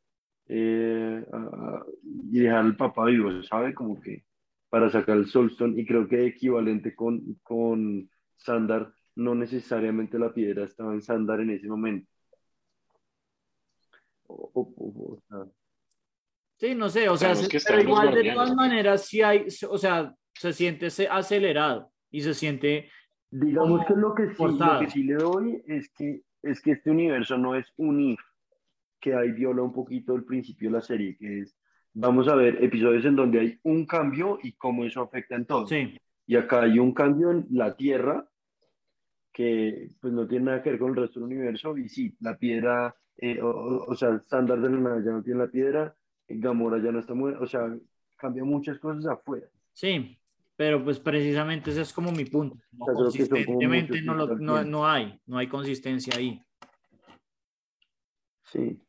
eh, 0.49 1.25
a- 1.33 1.37
a- 1.37 1.87
y 2.33 2.41
dejar 2.41 2.59
al 2.65 2.77
papá 2.77 3.07
vivo, 3.07 3.43
¿sabe? 3.43 3.75
Como 3.75 4.01
que 4.01 4.25
para 4.69 4.91
sacar 4.91 5.17
el 5.17 5.27
Soulstone 5.27 5.81
y 5.81 5.87
creo 5.87 6.07
que 6.09 6.27
equivalente 6.27 6.95
con, 6.95 7.21
con 7.43 8.11
Sandar, 8.37 8.93
no 9.15 9.35
necesariamente 9.35 10.19
la 10.19 10.33
piedra 10.33 10.65
estaba 10.65 10.93
en 10.93 11.03
Sandar 11.03 11.41
en 11.41 11.51
ese 11.51 11.67
momento. 11.69 12.09
O- 14.29 14.51
o- 14.55 14.75
o- 14.77 15.13
o 15.15 15.21
sea, 15.29 15.45
Sí, 16.59 16.75
no 16.75 16.89
sé, 16.89 17.07
o 17.11 17.17
sea, 17.19 17.35
se- 17.35 17.49
que 17.49 17.59
pero 17.67 17.83
igual 17.83 18.15
de 18.15 18.33
todas 18.33 18.55
maneras 18.55 19.05
sí 19.07 19.21
hay, 19.21 19.47
o 19.69 19.77
sea, 19.77 20.15
se 20.35 20.53
siente 20.55 20.87
acelerado 21.11 21.91
y 22.11 22.23
se 22.23 22.33
siente 22.35 22.89
Digamos 23.31 23.85
que 23.87 23.95
lo 23.95 24.15
que 24.15 24.29
sí, 24.35 24.43
lo 24.43 24.79
que 24.81 24.91
sí 24.91 25.03
le 25.03 25.15
doy 25.17 25.63
es 25.67 25.91
que, 25.91 26.23
es 26.43 26.63
que 26.63 26.71
este 26.73 26.91
universo 26.91 27.37
no 27.37 27.55
es 27.55 27.67
un 27.77 28.01
if, 28.01 28.21
que 29.07 29.15
ahí 29.15 29.31
viola 29.31 29.63
un 29.63 29.73
poquito 29.73 30.17
el 30.17 30.25
principio 30.25 30.69
de 30.69 30.73
la 30.75 30.81
serie, 30.81 31.17
que 31.17 31.43
es, 31.43 31.57
vamos 31.95 32.27
a 32.27 32.35
ver 32.35 32.63
episodios 32.65 33.05
en 33.05 33.15
donde 33.15 33.39
hay 33.39 33.61
un 33.63 33.87
cambio 33.87 34.41
y 34.43 34.55
cómo 34.55 34.85
eso 34.85 35.01
afecta 35.01 35.37
en 35.37 35.45
todo. 35.47 35.65
Sí, 35.69 35.97
Y 36.27 36.35
acá 36.35 36.63
hay 36.63 36.81
un 36.81 36.93
cambio 36.93 37.31
en 37.31 37.47
la 37.51 37.77
Tierra 37.77 38.29
que 39.33 39.91
pues 40.01 40.13
no 40.13 40.27
tiene 40.27 40.47
nada 40.47 40.61
que 40.63 40.71
ver 40.71 40.81
con 40.81 40.91
el 40.91 40.97
resto 40.97 41.21
del 41.21 41.29
universo. 41.29 41.79
Y 41.79 41.89
sí, 41.89 42.17
la 42.19 42.37
piedra, 42.37 42.97
eh, 43.17 43.41
o, 43.41 43.85
o- 43.87 43.95
sea, 43.95 44.21
Sandar 44.27 44.61
de 44.61 44.71
la 44.71 44.77
nada 44.79 45.05
ya 45.05 45.13
no 45.13 45.23
tiene 45.23 45.39
la 45.45 45.51
piedra, 45.53 45.95
Gamora 46.27 46.83
ya 46.83 46.91
no 46.91 46.99
está 46.99 47.15
muerta, 47.15 47.41
o 47.45 47.47
sea, 47.47 47.73
cambia 48.17 48.43
muchas 48.43 48.81
cosas 48.81 49.07
afuera. 49.07 49.47
sí, 49.73 50.19
pero 50.57 50.83
pues 50.83 50.99
precisamente 50.99 51.71
ese 51.71 51.83
es 51.83 51.93
como 51.93 52.11
mi 52.11 52.25
punto. 52.25 52.57
No, 52.73 52.87
O 52.87 52.87
sea, 52.87 52.95
consistentemente 52.95 54.03
no, 54.03 54.15
lo- 54.15 54.37
no, 54.39 54.65
no 54.65 54.85
hay, 54.89 55.21
no 55.27 55.37
hay 55.39 55.47
consistencia 55.47 56.15
ahí. 56.17 56.43
Sí. 58.45 58.81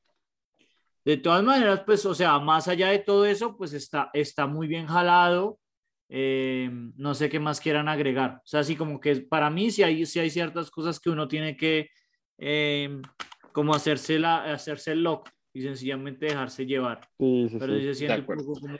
De 1.07 1.15
todas 1.15 1.41
maneras, 1.41 1.83
pues, 1.85 2.05
o 2.05 2.13
sea, 2.13 2.37
más 2.37 2.67
allá 2.67 2.89
de 2.89 2.99
todo 2.99 3.25
eso, 3.25 3.55
pues 3.55 3.71
está, 3.71 4.09
está 4.11 4.45
muy 4.45 4.67
bien 4.67 4.87
jalado. 4.87 5.57
Eh, 6.09 6.69
no 6.97 7.13
sé 7.13 7.29
qué 7.29 7.39
más 7.39 7.61
quieran 7.61 7.87
agregar. 7.87 8.41
O 8.43 8.45
sea, 8.45 8.59
así 8.59 8.75
como 8.75 8.99
que 8.99 9.15
para 9.21 9.49
mí 9.49 9.71
sí 9.71 9.83
hay, 9.83 10.05
sí 10.05 10.19
hay 10.19 10.29
ciertas 10.29 10.69
cosas 10.69 10.99
que 10.99 11.09
uno 11.09 11.29
tiene 11.29 11.55
que 11.55 11.91
eh, 12.37 12.99
como 13.53 13.73
hacerse, 13.73 14.19
la, 14.19 14.51
hacerse 14.51 14.91
el 14.91 15.03
loco 15.03 15.31
y 15.53 15.61
sencillamente 15.61 16.25
dejarse 16.25 16.65
llevar. 16.65 17.07
Sí, 17.17 17.47
sí, 17.51 17.57
Pero 17.57 17.77
sí. 17.77 17.83
se 17.83 17.93
siente 17.93 18.19
un 18.19 18.25
poco 18.25 18.59
como. 18.59 18.77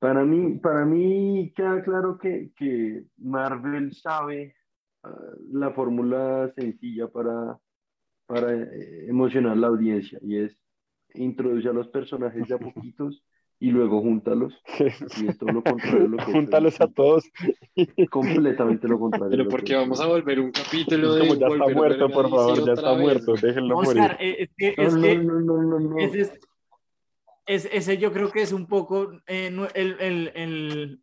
Para 0.00 0.24
mí, 0.24 0.58
para 0.58 0.84
mí 0.84 1.52
queda 1.54 1.84
claro 1.84 2.18
que, 2.18 2.50
que 2.56 3.04
Marvel 3.18 3.94
sabe 3.94 4.56
ah, 5.04 5.14
la 5.52 5.70
fórmula 5.70 6.52
sencilla 6.56 7.06
para, 7.06 7.56
para 8.26 8.52
eh, 8.52 9.06
emocionar 9.08 9.52
a 9.52 9.56
la 9.56 9.66
audiencia 9.68 10.18
y 10.22 10.36
es 10.38 10.56
introducir 11.14 11.70
a 11.70 11.72
los 11.72 11.88
personajes 11.88 12.46
de 12.48 12.54
a 12.54 12.58
poquitos 12.74 13.22
y 13.58 13.70
luego 13.70 14.02
júntalos. 14.02 14.52
Y 15.16 15.28
es 15.28 15.38
todo 15.38 15.50
lo 15.52 15.62
contrario 15.62 16.08
lo 16.08 16.18
que 16.18 16.24
Júntalos 16.32 16.78
a 16.80 16.88
todos. 16.88 17.24
completamente 18.10 18.86
lo 18.88 18.98
contrario. 19.00 19.30
Pero 19.30 19.44
lo 19.44 19.50
porque 19.50 19.66
que- 19.72 19.76
vamos 19.76 20.00
a 20.00 20.06
volver 20.06 20.40
un 20.40 20.50
capítulo 20.52 21.14
de 21.14 21.20
Como 21.28 21.34
ya 21.40 21.46
está 21.46 21.74
muerto, 21.74 22.08
por 22.10 22.28
favor, 22.30 22.66
ya 22.66 22.72
está 22.74 22.92
vez. 22.92 23.00
muerto, 23.00 23.34
déjenlo 23.40 23.76
morir. 23.76 24.02
Oscar, 24.02 24.16
eh, 24.20 24.36
es 24.40 24.50
que, 24.56 24.74
No, 24.76 24.82
es 24.86 24.94
no, 24.94 25.02
que 25.02 25.14
no, 25.18 25.40
no, 25.40 25.62
no, 25.62 25.80
no. 25.80 25.98
ese, 25.98 26.20
es- 26.20 26.32
es- 27.46 27.68
ese 27.72 27.96
yo 27.98 28.12
creo 28.12 28.30
que 28.30 28.42
es 28.42 28.52
un 28.52 28.66
poco 28.66 29.12
eh, 29.26 29.50
no- 29.50 29.68
el, 29.74 29.96
el- 30.00 30.32
el- 30.34 31.00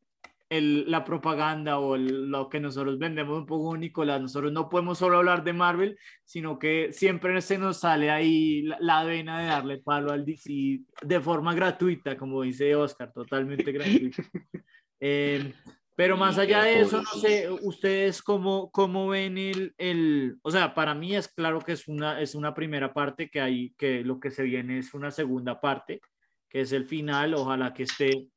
el- 0.50 0.90
la 0.90 1.04
propaganda 1.04 1.80
o 1.80 1.96
el- 1.96 2.30
lo 2.30 2.50
que 2.50 2.60
nosotros 2.60 3.00
vendemos 3.00 3.38
un 3.40 3.46
poco, 3.46 3.76
Nicolás. 3.78 4.22
Nosotros 4.22 4.52
no 4.52 4.70
podemos 4.70 4.98
solo 4.98 5.18
hablar 5.18 5.44
de 5.44 5.54
Marvel, 5.54 5.98
sino 6.24 6.60
que 6.60 6.92
siempre 6.92 7.42
se 7.42 7.58
nos 7.58 7.80
sale 7.80 8.12
ahí 8.12 8.62
la, 8.64 8.78
la 8.80 9.04
vena 9.04 9.40
de 9.42 9.48
darle 9.48 9.78
palo 9.80 10.12
al 10.12 10.26
DC 10.26 10.82
de 11.02 11.22
forma 11.22 11.54
gratuita, 11.54 12.18
como 12.18 12.42
dice 12.44 12.76
Oscar, 12.76 13.12
totalmente 13.14 13.72
gratuita. 13.72 14.24
Eh, 15.06 15.52
pero 15.96 16.16
más 16.18 16.38
allá 16.38 16.64
de 16.64 16.80
eso, 16.80 17.02
no 17.02 17.12
sé, 17.20 17.50
ustedes 17.62 18.24
cómo, 18.24 18.72
cómo 18.72 19.10
ven 19.10 19.38
el, 19.38 19.74
el, 19.78 20.38
o 20.42 20.50
sea, 20.50 20.74
para 20.74 20.96
mí 20.96 21.16
es 21.16 21.28
claro 21.28 21.60
que 21.60 21.74
es 21.74 21.88
una, 21.88 22.20
es 22.20 22.34
una 22.34 22.54
primera 22.54 22.94
parte, 22.94 23.30
que 23.30 23.40
hay, 23.40 23.74
que 23.78 24.02
lo 24.04 24.20
que 24.20 24.32
se 24.32 24.44
viene 24.44 24.80
es 24.80 24.94
una 24.94 25.12
segunda 25.12 25.60
parte, 25.62 26.02
que 26.50 26.62
es 26.62 26.72
el 26.72 26.86
final, 26.86 27.36
ojalá 27.36 27.74
que 27.74 27.84
esté, 27.84 28.28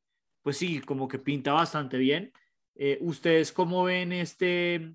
pues 0.46 0.58
sí, 0.58 0.80
como 0.80 1.08
que 1.08 1.18
pinta 1.18 1.52
bastante 1.54 1.98
bien. 1.98 2.32
Eh, 2.76 2.98
¿Ustedes 3.00 3.50
cómo 3.50 3.82
ven 3.82 4.12
este, 4.12 4.94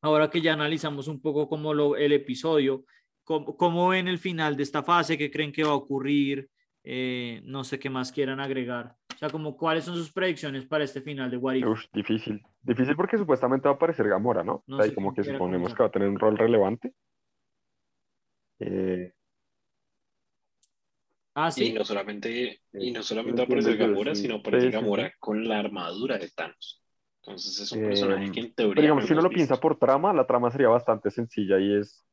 ahora 0.00 0.30
que 0.30 0.40
ya 0.40 0.52
analizamos 0.52 1.08
un 1.08 1.20
poco 1.20 1.48
como 1.48 1.74
lo, 1.74 1.96
el 1.96 2.12
episodio, 2.12 2.84
cómo, 3.24 3.56
cómo 3.56 3.88
ven 3.88 4.06
el 4.06 4.18
final 4.18 4.56
de 4.56 4.62
esta 4.62 4.84
fase, 4.84 5.18
qué 5.18 5.28
creen 5.28 5.50
que 5.50 5.64
va 5.64 5.70
a 5.70 5.74
ocurrir? 5.74 6.48
Eh, 6.84 7.40
no 7.42 7.64
sé 7.64 7.80
qué 7.80 7.90
más 7.90 8.12
quieran 8.12 8.38
agregar. 8.38 8.94
O 9.12 9.18
sea, 9.18 9.28
como 9.28 9.56
cuáles 9.56 9.86
son 9.86 9.96
sus 9.96 10.12
predicciones 10.12 10.64
para 10.66 10.84
este 10.84 11.00
final 11.00 11.32
de 11.32 11.36
What 11.36 11.54
If? 11.54 11.66
Uf, 11.66 11.84
difícil. 11.92 12.40
Difícil 12.62 12.94
porque 12.94 13.18
supuestamente 13.18 13.66
va 13.66 13.72
a 13.72 13.74
aparecer 13.74 14.08
Gamora, 14.08 14.44
¿no? 14.44 14.62
No 14.68 14.76
O 14.76 14.78
sea, 14.78 14.88
sé 14.88 14.94
como 14.94 15.12
que 15.12 15.24
suponemos 15.24 15.74
que 15.74 15.82
va 15.82 15.88
a 15.88 15.90
tener 15.90 16.08
un 16.08 16.20
rol 16.20 16.38
relevante. 16.38 16.94
Eh, 18.60 19.14
Ah, 21.34 21.48
Y 21.48 21.52
sí. 21.52 21.72
no 21.72 21.84
solamente, 21.84 22.60
y 22.72 22.90
no 22.92 23.02
solamente 23.02 23.42
Entiendo, 23.42 23.68
aparece 23.70 23.76
Gamora, 23.76 24.14
sí. 24.14 24.22
sino 24.22 24.36
aparece 24.36 24.66
Sí, 24.66 24.72
sí, 24.72 24.72
Gamora 24.72 25.12
con 25.18 25.48
la 25.48 25.58
armadura 25.58 26.16
de 26.18 26.30
Thanos. 26.30 26.82
Entonces 27.22 27.60
es 27.60 27.72
un 27.72 27.80
Eh, 27.80 27.86
personaje 27.86 28.32
que 28.32 28.40
en 28.40 28.54
teoría. 28.54 28.74
Pero 28.74 28.82
digamos, 28.82 29.02
no 29.04 29.06
si 29.08 29.12
uno 29.14 29.22
lo 29.22 29.30
piensa 29.30 29.56
por 29.56 29.78
trama, 29.78 30.12
la 30.12 30.26
trama 30.26 30.50
sería 30.50 30.68
bastante 30.68 31.10
sencilla 31.10 31.58
y 31.58 31.74
es 31.80 32.06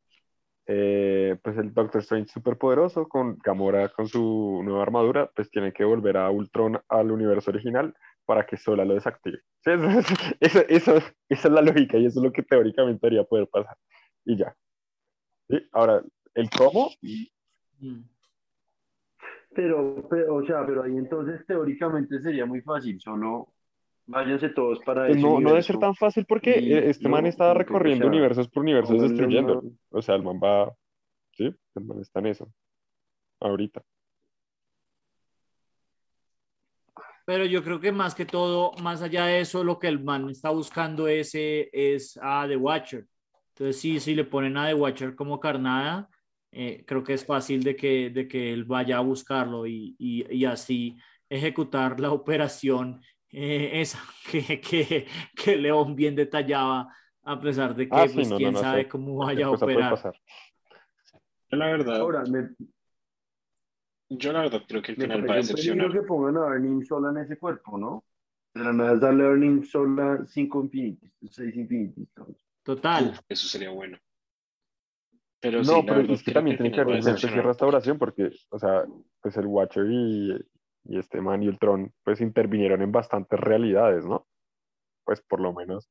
eh, 0.67 1.37
pues 1.43 1.57
el 1.57 1.73
Doctor 1.73 2.01
Strange 2.01 2.31
súper 2.31 2.57
poderoso 2.57 3.07
con 3.09 3.37
Gamora 3.43 3.89
con 3.89 4.07
su 4.07 4.61
nueva 4.63 4.83
armadura, 4.83 5.29
pues 5.35 5.49
tiene 5.51 5.73
que 5.73 5.83
volver 5.83 6.17
a 6.17 6.29
Ultron 6.29 6.79
al 6.87 7.11
universo 7.11 7.51
original 7.51 7.93
para 8.25 8.45
que 8.45 8.57
Sola 8.57 8.85
lo 8.85 8.93
desactive. 8.93 9.39
Sí, 9.63 9.71
eso- 9.71 9.81
eso- 10.39 10.65
eso- 10.69 10.97
esa 11.29 11.47
es 11.47 11.53
la 11.53 11.61
lógica 11.61 11.97
y 11.97 12.05
eso 12.05 12.19
es 12.19 12.23
lo 12.23 12.31
que 12.31 12.43
teóricamente 12.43 12.99
debería 13.01 13.23
poder 13.27 13.47
pasar. 13.49 13.75
Y 14.23 14.37
ya. 14.37 14.55
¿Sí? 15.49 15.57
Ahora, 15.73 16.01
el 16.35 16.49
cómo, 16.49 16.89
Mm. 17.79 18.03
Pero, 19.53 20.07
pero, 20.09 20.35
o 20.35 20.45
sea, 20.45 20.65
pero 20.65 20.83
ahí 20.83 20.95
entonces 20.97 21.45
teóricamente 21.45 22.21
sería 22.21 22.45
muy 22.45 22.61
fácil, 22.61 22.99
solo 23.01 23.49
váyanse 24.07 24.49
todos 24.49 24.79
para 24.79 25.07
pues 25.07 25.17
ese 25.17 25.27
no, 25.27 25.39
no 25.39 25.49
debe 25.49 25.61
ser 25.61 25.77
tan 25.77 25.95
fácil 25.95 26.25
porque 26.25 26.57
Y 26.57 26.73
eh, 26.73 26.89
este 26.89 27.03
no, 27.03 27.09
man 27.09 27.25
está 27.25 27.51
que, 27.53 27.57
o 27.57 27.57
recorriendo 27.57 28.05
sea, 28.05 28.11
universos 28.11 28.47
por 28.49 28.61
universos 28.63 28.89
pónganle 28.95 29.09
destruyendo. 29.13 29.59
una- 29.59 29.71
O 29.89 30.01
sea, 30.01 30.15
el 30.15 30.23
man 30.23 30.39
va, 30.41 30.73
sí, 31.33 31.53
el 31.75 31.83
man 31.85 31.99
está 31.99 32.19
en 32.19 32.25
eso. 32.27 32.51
Ahorita. 33.39 33.81
Pero 37.25 37.45
yo 37.45 37.63
creo 37.63 37.79
que 37.79 37.91
más 37.91 38.15
que 38.15 38.25
todo, 38.25 38.71
más 38.81 39.01
allá 39.01 39.25
de 39.25 39.41
eso, 39.41 39.63
lo 39.63 39.79
que 39.79 39.87
el 39.87 40.03
man 40.03 40.29
está 40.29 40.49
buscando 40.49 41.07
es, 41.07 41.33
eh, 41.35 41.69
es 41.71 42.17
a 42.21 42.45
The 42.47 42.57
Watcher. 42.57 43.05
Entonces, 43.49 43.79
sí, 43.79 43.99
si 43.99 44.15
le 44.15 44.23
ponen 44.25 44.57
a 44.57 44.67
The 44.67 44.73
Watcher 44.73 45.15
como 45.15 45.39
carnada, 45.39 46.09
eh, 46.51 46.83
creo 46.85 47.03
que 47.03 47.13
es 47.13 47.25
fácil 47.25 47.63
de 47.63 47.75
que, 47.75 48.09
de 48.09 48.27
que 48.27 48.51
él 48.53 48.65
vaya 48.65 48.97
a 48.97 49.01
buscarlo 49.01 49.65
y, 49.67 49.95
y, 49.97 50.25
y 50.35 50.45
así 50.45 50.97
ejecutar 51.29 51.99
la 51.99 52.11
operación 52.11 53.01
eh, 53.29 53.79
esa 53.81 53.99
que, 54.29 54.59
que, 54.59 55.07
que 55.35 55.55
León 55.55 55.95
bien 55.95 56.15
detallaba, 56.15 56.93
a 57.23 57.39
pesar 57.39 57.73
de 57.75 57.87
que, 57.87 57.95
Ah, 57.95 58.07
sí, 58.07 58.15
pues, 58.15 58.27
no, 58.27 58.33
no, 58.35 58.37
quién 58.37 58.53
no 58.53 58.59
sabe 58.59 58.83
sé. 58.83 58.89
cómo 58.89 59.15
vaya 59.17 59.45
a 59.45 59.51
operar. 59.51 59.97
la 61.51 61.65
verdad, 61.67 61.95
Ahora, 62.01 62.23
me, 62.25 62.49
yo 64.09 64.33
la 64.33 64.41
verdad 64.41 64.63
creo 64.67 64.81
que 64.81 64.91
el 64.91 64.97
me 64.97 65.03
final 65.05 65.29
va 65.29 65.33
a 65.33 65.37
decepcionar. 65.37 65.91
que 65.93 66.01
pongan 66.01 66.37
a 66.37 66.47
Earning 66.47 66.83
sola 66.85 67.09
en 67.11 67.17
ese 67.25 67.37
cuerpo, 67.37 67.77
¿no? 67.77 68.03
De 68.53 68.63
la 68.65 68.73
nada 68.73 68.93
es 68.95 68.99
darle 68.99 69.23
a 69.23 69.27
Earning 69.27 69.63
sola 69.63 70.25
cinco 70.27 70.61
infinities, 70.63 71.13
seis 71.29 71.55
infinities. 71.55 72.09
Stones. 72.09 72.37
Total. 72.63 73.07
Uf, 73.11 73.19
eso 73.29 73.47
sería 73.47 73.69
bueno. 73.69 73.97
Pero 75.41 75.57
No, 75.63 75.63
sí, 75.63 75.83
pero 75.85 76.01
es 76.01 76.23
que 76.23 76.31
también 76.31 76.53
el 76.53 76.61
tiene 76.61 76.75
que 76.75 76.81
haber 76.81 77.01
una 77.01 77.11
especie 77.11 77.31
de 77.31 77.39
un 77.39 77.47
restauración 77.47 77.97
porque, 77.97 78.29
o 78.49 78.59
sea, 78.59 78.85
pues 79.21 79.35
el 79.37 79.47
Watcher 79.47 79.85
y, 79.89 80.35
y 80.85 80.99
este 80.99 81.19
man 81.19 81.41
y 81.41 81.47
Ultron 81.47 81.91
pues 82.03 82.21
intervinieron 82.21 82.81
en 82.81 82.91
bastantes 82.91 83.39
realidades, 83.39 84.05
¿no? 84.05 84.27
Pues 85.03 85.21
por 85.21 85.41
lo 85.41 85.51
menos. 85.51 85.89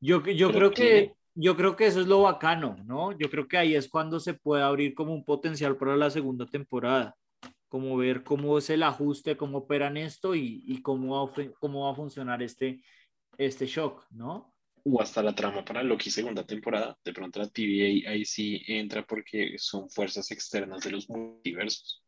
Yo, 0.00 0.22
yo 0.22 0.52
creo 0.52 0.70
que 0.70 1.14
yo 1.34 1.54
creo 1.56 1.76
que 1.76 1.86
eso 1.86 2.00
es 2.00 2.06
lo 2.06 2.22
bacano, 2.22 2.76
¿no? 2.84 3.12
Yo 3.12 3.28
creo 3.30 3.46
que 3.46 3.58
ahí 3.58 3.74
es 3.74 3.88
cuando 3.88 4.18
se 4.20 4.34
puede 4.34 4.62
abrir 4.62 4.94
como 4.94 5.12
un 5.12 5.24
potencial 5.24 5.76
para 5.76 5.94
la 5.94 6.10
segunda 6.10 6.46
temporada, 6.46 7.14
como 7.68 7.96
ver 7.96 8.24
cómo 8.24 8.56
es 8.56 8.70
el 8.70 8.82
ajuste, 8.82 9.36
cómo 9.36 9.58
operan 9.58 9.98
esto 9.98 10.34
y, 10.34 10.62
y 10.66 10.80
cómo, 10.80 11.26
va 11.26 11.32
cómo 11.58 11.84
va 11.84 11.92
a 11.92 11.94
funcionar 11.94 12.42
este, 12.42 12.82
este 13.36 13.66
shock, 13.66 14.06
¿no? 14.10 14.55
O 14.88 15.00
hasta 15.02 15.20
la 15.20 15.34
trama 15.34 15.64
para 15.64 15.82
Loki 15.82 16.10
segunda 16.10 16.44
temporada. 16.46 16.96
De 17.04 17.12
pronto 17.12 17.40
la 17.40 17.48
TVA 17.48 18.08
ahí 18.08 18.24
sí 18.24 18.62
entra 18.68 19.04
porque 19.04 19.56
son 19.58 19.90
fuerzas 19.90 20.30
externas 20.30 20.84
de 20.84 20.92
los 20.92 21.10
multiversos. 21.10 22.04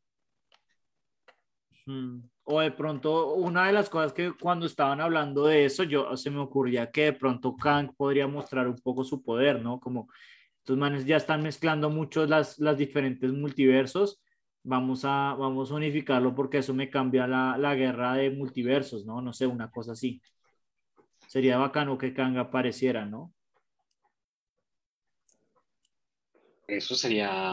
Mm. 1.87 2.21
O 2.45 2.61
de 2.61 2.71
pronto, 2.71 3.35
una 3.35 3.67
de 3.67 3.73
las 3.73 3.91
cosas 3.91 4.13
que 4.13 4.33
cuando 4.33 4.67
estaban 4.67 5.01
hablando 5.01 5.47
de 5.47 5.65
eso, 5.65 5.83
yo 5.83 6.17
se 6.17 6.31
me 6.31 6.39
ocurría 6.39 6.93
que 6.93 7.07
de 7.07 7.13
pronto 7.15 7.57
Kang 7.57 7.95
podría 7.97 8.29
mostrar 8.29 8.69
un 8.69 8.77
poco 8.77 9.03
su 9.03 9.23
poder, 9.23 9.61
¿no? 9.61 9.81
Como 9.81 10.09
estos 10.59 10.77
manes 10.77 11.05
ya 11.05 11.17
están 11.17 11.43
mezclando 11.43 11.91
mucho 11.91 12.27
las, 12.27 12.61
las 12.61 12.79
diferentes 12.79 13.33
multiversos. 13.33 14.23
Vamos 14.63 15.05
a, 15.05 15.35
vamos 15.37 15.73
a 15.73 15.75
unificarlo 15.75 16.33
porque 16.35 16.59
eso 16.59 16.75
me 16.75 16.91
cambia 16.91 17.27
la, 17.27 17.59
la 17.59 17.75
guerra 17.75 18.15
de 18.15 18.31
multiversos, 18.31 19.05
¿no? 19.05 19.21
No 19.21 19.33
sé, 19.33 19.47
una 19.49 19.69
cosa 19.71 19.93
así. 19.93 20.21
Sería 21.29 21.59
bacano 21.59 21.99
que 21.99 22.15
Kang 22.15 22.39
apareciera, 22.39 23.05
¿no? 23.05 23.35
Eso 26.67 26.95
sería 26.95 27.53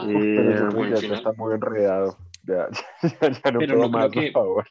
pero 0.96 0.96
final. 1.02 1.18
está 1.18 1.32
muy 1.34 1.54
enredado. 1.54 2.18
Ya, 2.42 2.68
ya, 3.02 3.30
ya 3.30 3.50
no 3.52 3.58
Pero 3.58 3.74
puedo 3.74 3.88
no 3.88 3.90
creo 3.90 3.90
más, 3.90 4.10
que- 4.10 4.32
por 4.32 4.32
favor. 4.32 4.68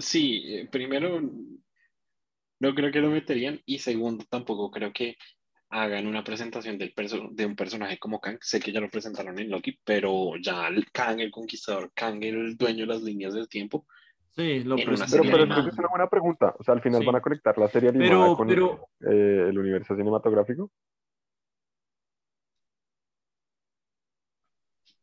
Sí, 0.00 0.42
eh, 0.54 0.68
primero 0.70 1.20
no 2.60 2.74
creo 2.74 2.92
que 2.92 3.00
lo 3.00 3.08
meterían. 3.10 3.58
Y 3.64 3.78
segundo, 3.78 4.24
tampoco 4.28 4.70
creo 4.70 4.92
que 4.92 5.16
hagan 5.70 6.06
una 6.06 6.22
presentación 6.22 6.76
del 6.76 6.94
perso- 6.94 7.30
de 7.32 7.46
un 7.46 7.56
personaje 7.56 7.98
como 7.98 8.20
Kang. 8.20 8.36
Sé 8.42 8.60
que 8.60 8.70
ya 8.70 8.80
lo 8.80 8.90
presentaron 8.90 9.38
en 9.38 9.48
Loki, 9.48 9.78
pero 9.82 10.32
ya 10.42 10.68
el 10.68 10.90
Kang, 10.92 11.20
el 11.20 11.30
conquistador, 11.30 11.90
Kang, 11.94 12.22
el 12.22 12.54
dueño 12.58 12.80
de 12.86 12.92
las 12.92 13.02
líneas 13.02 13.32
del 13.32 13.48
tiempo. 13.48 13.86
Sí, 14.34 14.64
lo 14.64 14.76
Pero, 14.76 14.96
pero 15.10 15.22
animada. 15.22 15.42
entonces 15.42 15.72
es 15.74 15.78
una 15.78 15.88
buena 15.88 16.08
pregunta. 16.08 16.54
O 16.58 16.62
sea, 16.64 16.74
al 16.74 16.80
final 16.82 17.00
Sí. 17.00 17.06
van 17.06 17.16
a 17.16 17.20
conectar 17.20 17.58
la 17.58 17.68
serie 17.68 17.90
animada 17.90 18.10
Pero, 18.10 18.36
con 18.36 18.48
pero, 18.48 18.88
eh, 19.00 19.46
el 19.50 19.58
universo 19.58 19.94
cinematográfico. 19.94 20.70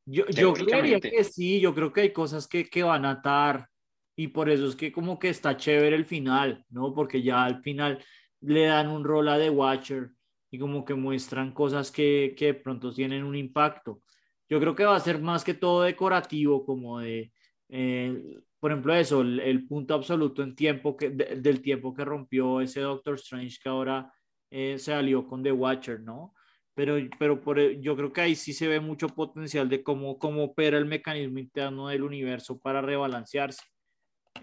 Yo, 0.06 0.26
yo 0.28 0.54
creería 0.54 1.00
que 1.00 1.24
sí, 1.24 1.60
yo 1.60 1.76
creo 1.76 1.94
que 1.94 2.02
hay 2.02 2.14
cosas 2.14 2.48
que, 2.48 2.66
que 2.66 2.82
van 2.82 3.06
a 3.06 3.12
atar 3.12 3.68
y 4.16 4.30
por 4.30 4.50
eso 4.50 4.68
es 4.68 4.76
que 4.76 4.92
como 4.92 5.20
que 5.20 5.30
está 5.30 5.56
chévere 5.56 5.96
el 5.96 6.06
final, 6.06 6.66
¿no? 6.70 6.94
Porque 6.96 7.22
ya 7.22 7.44
al 7.46 7.62
final 7.62 8.04
le 8.42 8.66
dan 8.66 8.90
un 8.90 9.04
rol 9.04 9.30
a 9.30 9.38
The 9.38 9.52
Watcher 9.52 10.10
y 10.50 10.58
como 10.58 10.84
que 10.84 10.96
muestran 10.96 11.54
cosas 11.54 11.92
que, 11.92 12.34
que 12.36 12.48
de 12.48 12.54
pronto 12.56 12.92
tienen 12.92 13.24
un 13.24 13.36
impacto. 13.36 14.02
Yo 14.50 14.60
creo 14.60 14.76
que 14.76 14.84
va 14.84 14.96
a 14.96 15.00
ser 15.00 15.22
más 15.22 15.44
que 15.44 15.54
todo 15.54 15.84
decorativo, 15.84 16.66
como 16.66 17.00
de, 17.00 17.32
eh, 17.70 18.40
por 18.60 18.72
ejemplo, 18.72 18.94
eso, 18.96 19.22
el, 19.22 19.40
el 19.40 19.68
punto 19.68 19.94
absoluto 19.94 20.44
en 20.44 20.56
tiempo 20.56 20.96
que, 20.98 21.10
de- 21.10 21.38
del 21.42 21.62
tiempo 21.62 21.94
que 21.94 22.06
rompió 22.06 22.62
ese 22.62 22.82
Doctor 22.82 23.16
Strange 23.16 23.58
que 23.62 23.70
ahora 23.70 24.12
eh, 24.52 24.78
se 24.80 24.94
alió 24.94 25.26
con 25.28 25.44
The 25.44 25.52
Watcher, 25.52 26.02
¿no? 26.02 26.34
pero, 26.74 26.96
pero 27.20 27.42
por, 27.42 27.60
e- 27.60 27.82
yo 27.82 27.96
creo 27.96 28.14
que 28.14 28.22
ahí 28.22 28.36
sí 28.36 28.54
se 28.54 28.68
ve 28.68 28.80
mucho 28.80 29.10
potencial 29.10 29.68
de 29.68 29.84
cómo, 29.84 30.18
cómo 30.18 30.44
opera 30.46 30.78
el 30.78 30.86
mecanismo 30.86 31.40
interno 31.40 31.90
del 31.90 32.04
universo 32.04 32.58
para 32.60 32.82
rebalancearse. 32.82 33.64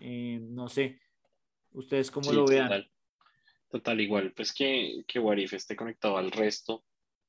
Eh, 0.00 0.38
no 0.42 0.68
sé, 0.68 1.00
ustedes 1.72 2.10
cómo 2.10 2.30
Sí, 2.30 2.36
lo 2.36 2.46
vean. 2.46 2.68
Total, 2.68 2.90
total, 3.70 4.00
igual, 4.02 4.32
pues 4.34 4.52
que, 4.52 5.02
que 5.06 5.18
What 5.18 5.38
If 5.38 5.54
esté 5.54 5.76
conectado 5.76 6.18
al 6.18 6.30
resto 6.30 6.84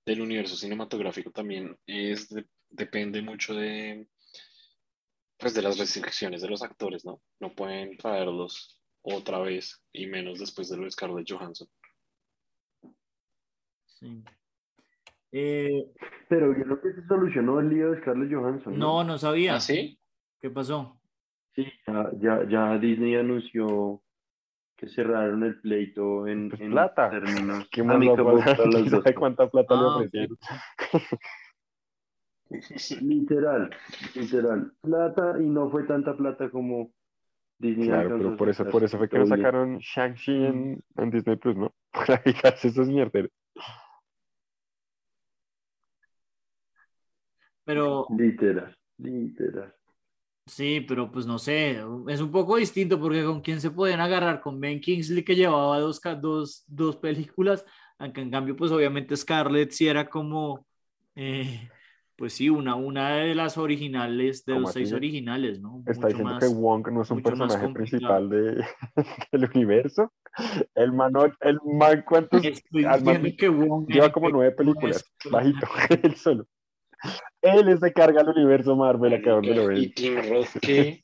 del 0.05 0.21
universo 0.21 0.55
cinematográfico 0.57 1.31
también 1.31 1.77
es 1.85 2.27
de- 2.29 2.45
depende 2.69 3.21
mucho 3.21 3.53
de, 3.55 4.09
pues 5.37 5.53
de 5.53 5.61
las 5.61 5.77
restricciones 5.77 6.41
de 6.41 6.49
los 6.49 6.63
actores, 6.63 7.05
¿no? 7.05 7.21
No 7.39 7.53
pueden 7.53 7.97
traerlos 7.97 8.81
otra 9.01 9.39
vez 9.39 9.83
y 9.93 10.07
menos 10.07 10.39
después 10.39 10.69
de 10.69 10.77
lo 10.77 10.83
de 10.83 10.91
Scarlett 10.91 11.27
Johansson. 11.29 11.67
Sí. 13.85 14.23
Eh, 15.31 15.85
Pero 16.29 16.57
yo 16.57 16.63
creo 16.63 16.81
que 16.81 16.93
se 17.01 17.07
solucionó 17.07 17.59
el 17.59 17.69
lío 17.69 17.91
de 17.91 18.01
Scarlett 18.01 18.33
Johansson. 18.33 18.77
no, 18.77 19.03
no 19.03 19.17
sabía. 19.17 19.55
¿Ah, 19.55 19.59
sí? 19.59 19.99
¿Qué 20.39 20.49
pasó? 20.49 20.99
Sí, 21.55 21.65
ya, 21.87 22.11
ya, 22.19 22.47
ya 22.49 22.77
Disney 22.77 23.15
anunció 23.15 24.03
que 24.75 24.87
cerraron 24.89 25.43
el 25.43 25.59
pleito 25.59 26.27
en, 26.27 26.49
Pues 26.49 26.61
en 26.61 26.71
plata. 26.71 27.09
términos 27.09 27.67
¿Qué 27.71 27.81
más 27.81 27.99
dos. 27.99 28.43
sabe 28.91 29.15
cuánta 29.15 29.49
plata 29.49 29.73
le 29.75 29.81
Ah, 29.81 29.87
ok. 29.87 29.95
ofrecieron? 29.95 30.37
Literal, 33.01 33.69
literal. 34.15 34.71
Plata 34.81 35.35
y 35.41 35.45
no 35.45 35.69
fue 35.69 35.83
tanta 35.83 36.15
plata 36.15 36.49
como 36.49 36.91
Disney 37.59 37.87
Claro, 37.87 38.09
pero 38.17 38.37
por 38.37 38.49
eso, 38.49 38.65
por 38.65 38.83
eso 38.83 38.97
fue 38.97 39.09
que 39.09 39.17
bien. 39.19 39.27
sacaron 39.27 39.77
Shang-Chi 39.79 40.31
en, 40.31 40.83
en 40.97 41.09
Disney 41.11 41.35
Plus, 41.37 41.55
¿no? 41.55 41.73
Para 41.91 42.17
dedicarse 42.23 42.67
a 42.67 42.71
esos 42.71 42.87
mierderos. 42.87 43.31
Pero 47.65 48.07
Literal, 48.09 48.75
literal. 48.97 49.73
sí, 50.45 50.81
pero 50.81 51.11
pues 51.11 51.25
no 51.25 51.39
sé, 51.39 51.81
es 52.07 52.21
un 52.21 52.31
poco 52.31 52.57
distinto 52.57 52.99
porque 52.99 53.23
con 53.23 53.41
quién 53.41 53.61
se 53.61 53.71
pueden 53.71 53.99
agarrar, 53.99 54.41
con 54.41 54.59
Ben 54.59 54.79
Kingsley 54.79 55.23
que 55.23 55.35
llevaba 55.35 55.79
dos, 55.79 56.01
dos, 56.21 56.63
dos 56.67 56.95
películas, 56.97 57.65
aunque 57.97 58.21
en 58.21 58.31
cambio 58.31 58.55
pues 58.55 58.71
obviamente 58.71 59.15
Scarlett 59.15 59.71
sí 59.71 59.87
era 59.87 60.09
como, 60.09 60.65
eh, 61.15 61.69
pues 62.17 62.33
sí, 62.33 62.49
una, 62.49 62.75
una 62.75 63.17
de 63.17 63.35
las 63.35 63.57
originales, 63.57 64.43
de 64.43 64.53
¿Cómo 64.53 64.65
los 64.65 64.73
seis 64.73 64.91
originales, 64.91 65.59
¿no? 65.61 65.83
Está 65.85 65.93
Mucho 65.93 66.07
diciendo 66.07 66.31
más- 66.33 66.39
que 66.43 66.47
Wong 66.53 66.87
no 66.91 67.01
es 67.03 67.11
un 67.11 67.21
personaje 67.21 67.69
principal 67.69 68.29
de, 68.29 68.65
del 69.31 69.49
universo. 69.53 70.11
El 70.75 70.93
man, 70.93 71.13
el 71.41 71.59
man 71.63 72.03
¿cuántos? 72.07 72.43
Estoy 72.43 72.83
man 72.83 73.03
diciendo 73.03 73.29
que 73.37 73.49
Wong 73.49 73.87
lleva 73.87 74.11
como 74.11 74.29
nueve 74.29 74.49
es 74.51 74.55
películas, 74.57 75.05
un 75.25 75.31
bajito, 75.31 75.67
él 76.03 76.15
solo. 76.15 76.47
Él 77.41 77.69
es 77.69 77.79
de 77.79 77.93
carga 77.93 78.21
al 78.21 78.29
universo 78.29 78.75
Marvel, 78.75 79.13
acá 79.13 79.31
donde 79.31 79.53
lo 79.55 79.71
Y 79.71 79.83
ven. 79.87 79.93
Tim 79.93 80.15
Roth, 80.29 80.49
¿qué? 80.61 81.03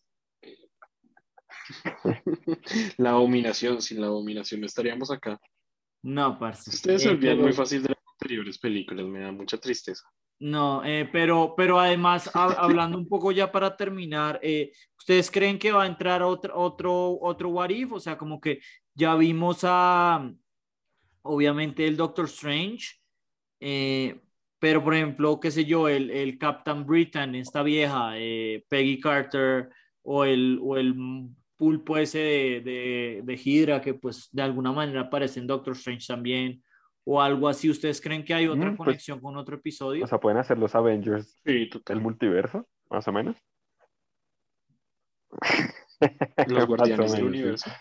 La 2.97 3.11
abominación, 3.11 3.81
sin 3.81 4.01
la 4.01 4.07
abominación 4.07 4.61
no 4.61 4.67
estaríamos 4.67 5.11
acá. 5.11 5.39
No, 6.01 6.37
parce. 6.37 6.69
Ustedes 6.71 7.03
se 7.03 7.09
Eh, 7.09 7.11
olvidan 7.11 7.39
muy 7.39 7.53
fácil 7.53 7.83
de 7.83 7.89
las 7.89 7.97
anteriores 8.19 8.57
películas, 8.59 9.05
me 9.05 9.19
da 9.21 9.31
mucha 9.31 9.57
tristeza. 9.57 10.03
No, 10.45 10.83
eh, 10.83 11.07
pero, 11.11 11.53
pero 11.55 11.79
además, 11.79 12.29
hab- 12.33 12.55
hablando 12.59 12.97
un 12.97 13.07
poco 13.07 13.31
ya 13.31 13.49
para 13.51 13.77
terminar, 13.77 14.39
eh, 14.43 14.71
¿ustedes 14.97 15.31
creen 15.31 15.57
que 15.57 15.71
va 15.71 15.83
a 15.83 15.87
entrar 15.87 16.21
otro, 16.21 16.53
otro, 16.59 17.17
otro 17.21 17.49
What 17.49 17.69
If? 17.69 17.93
O 17.93 17.99
sea, 17.99 18.17
como 18.17 18.41
que 18.41 18.59
ya 18.93 19.15
vimos 19.15 19.59
a, 19.63 20.29
obviamente, 21.23 21.87
el 21.87 21.97
Doctor 21.97 22.25
Strange, 22.25 22.95
eh, 23.61 24.21
pero 24.59 24.83
por 24.83 24.95
ejemplo, 24.95 25.39
qué 25.39 25.51
sé 25.51 25.65
yo, 25.65 25.89
el, 25.89 26.09
el 26.11 26.37
Captain 26.37 26.85
Britain, 26.85 27.35
esta 27.35 27.63
vieja, 27.63 28.13
Peggy 28.69 28.99
Carter, 29.01 29.69
o 30.03 30.25
el, 30.25 30.59
o 30.61 30.77
el 30.77 30.95
pulpo 31.57 31.97
ese 31.97 32.19
de, 32.19 32.61
de, 32.61 33.21
de 33.23 33.41
Hydra, 33.43 33.81
que 33.81 33.93
pues 33.95 34.29
de 34.31 34.41
alguna 34.41 34.71
manera 34.73 35.01
aparece 35.01 35.39
en 35.39 35.47
Doctor 35.47 35.73
Strange 35.75 36.05
también, 36.07 36.63
o 37.05 37.21
algo 37.21 37.47
así. 37.47 37.69
¿Ustedes 37.69 37.99
creen 38.01 38.23
que 38.23 38.33
hay 38.33 38.47
otra 38.47 38.71
Mm, 38.71 38.77
pues, 38.77 38.85
conexión 38.87 39.19
con 39.19 39.35
otro 39.37 39.55
episodio? 39.57 40.03
O 40.03 40.07
sea, 40.07 40.19
pueden 40.19 40.37
hacer 40.39 40.57
los 40.57 40.73
Avengers 40.75 41.39
Sí, 41.45 41.69
total. 41.69 41.95
del 41.95 42.03
multiverso, 42.03 42.67
más 42.89 43.07
o 43.07 43.11
menos. 43.11 43.35
Los 46.47 46.65
guardianes 46.67 47.11
del 47.13 47.21
sí. 47.21 47.27
universo. 47.27 47.71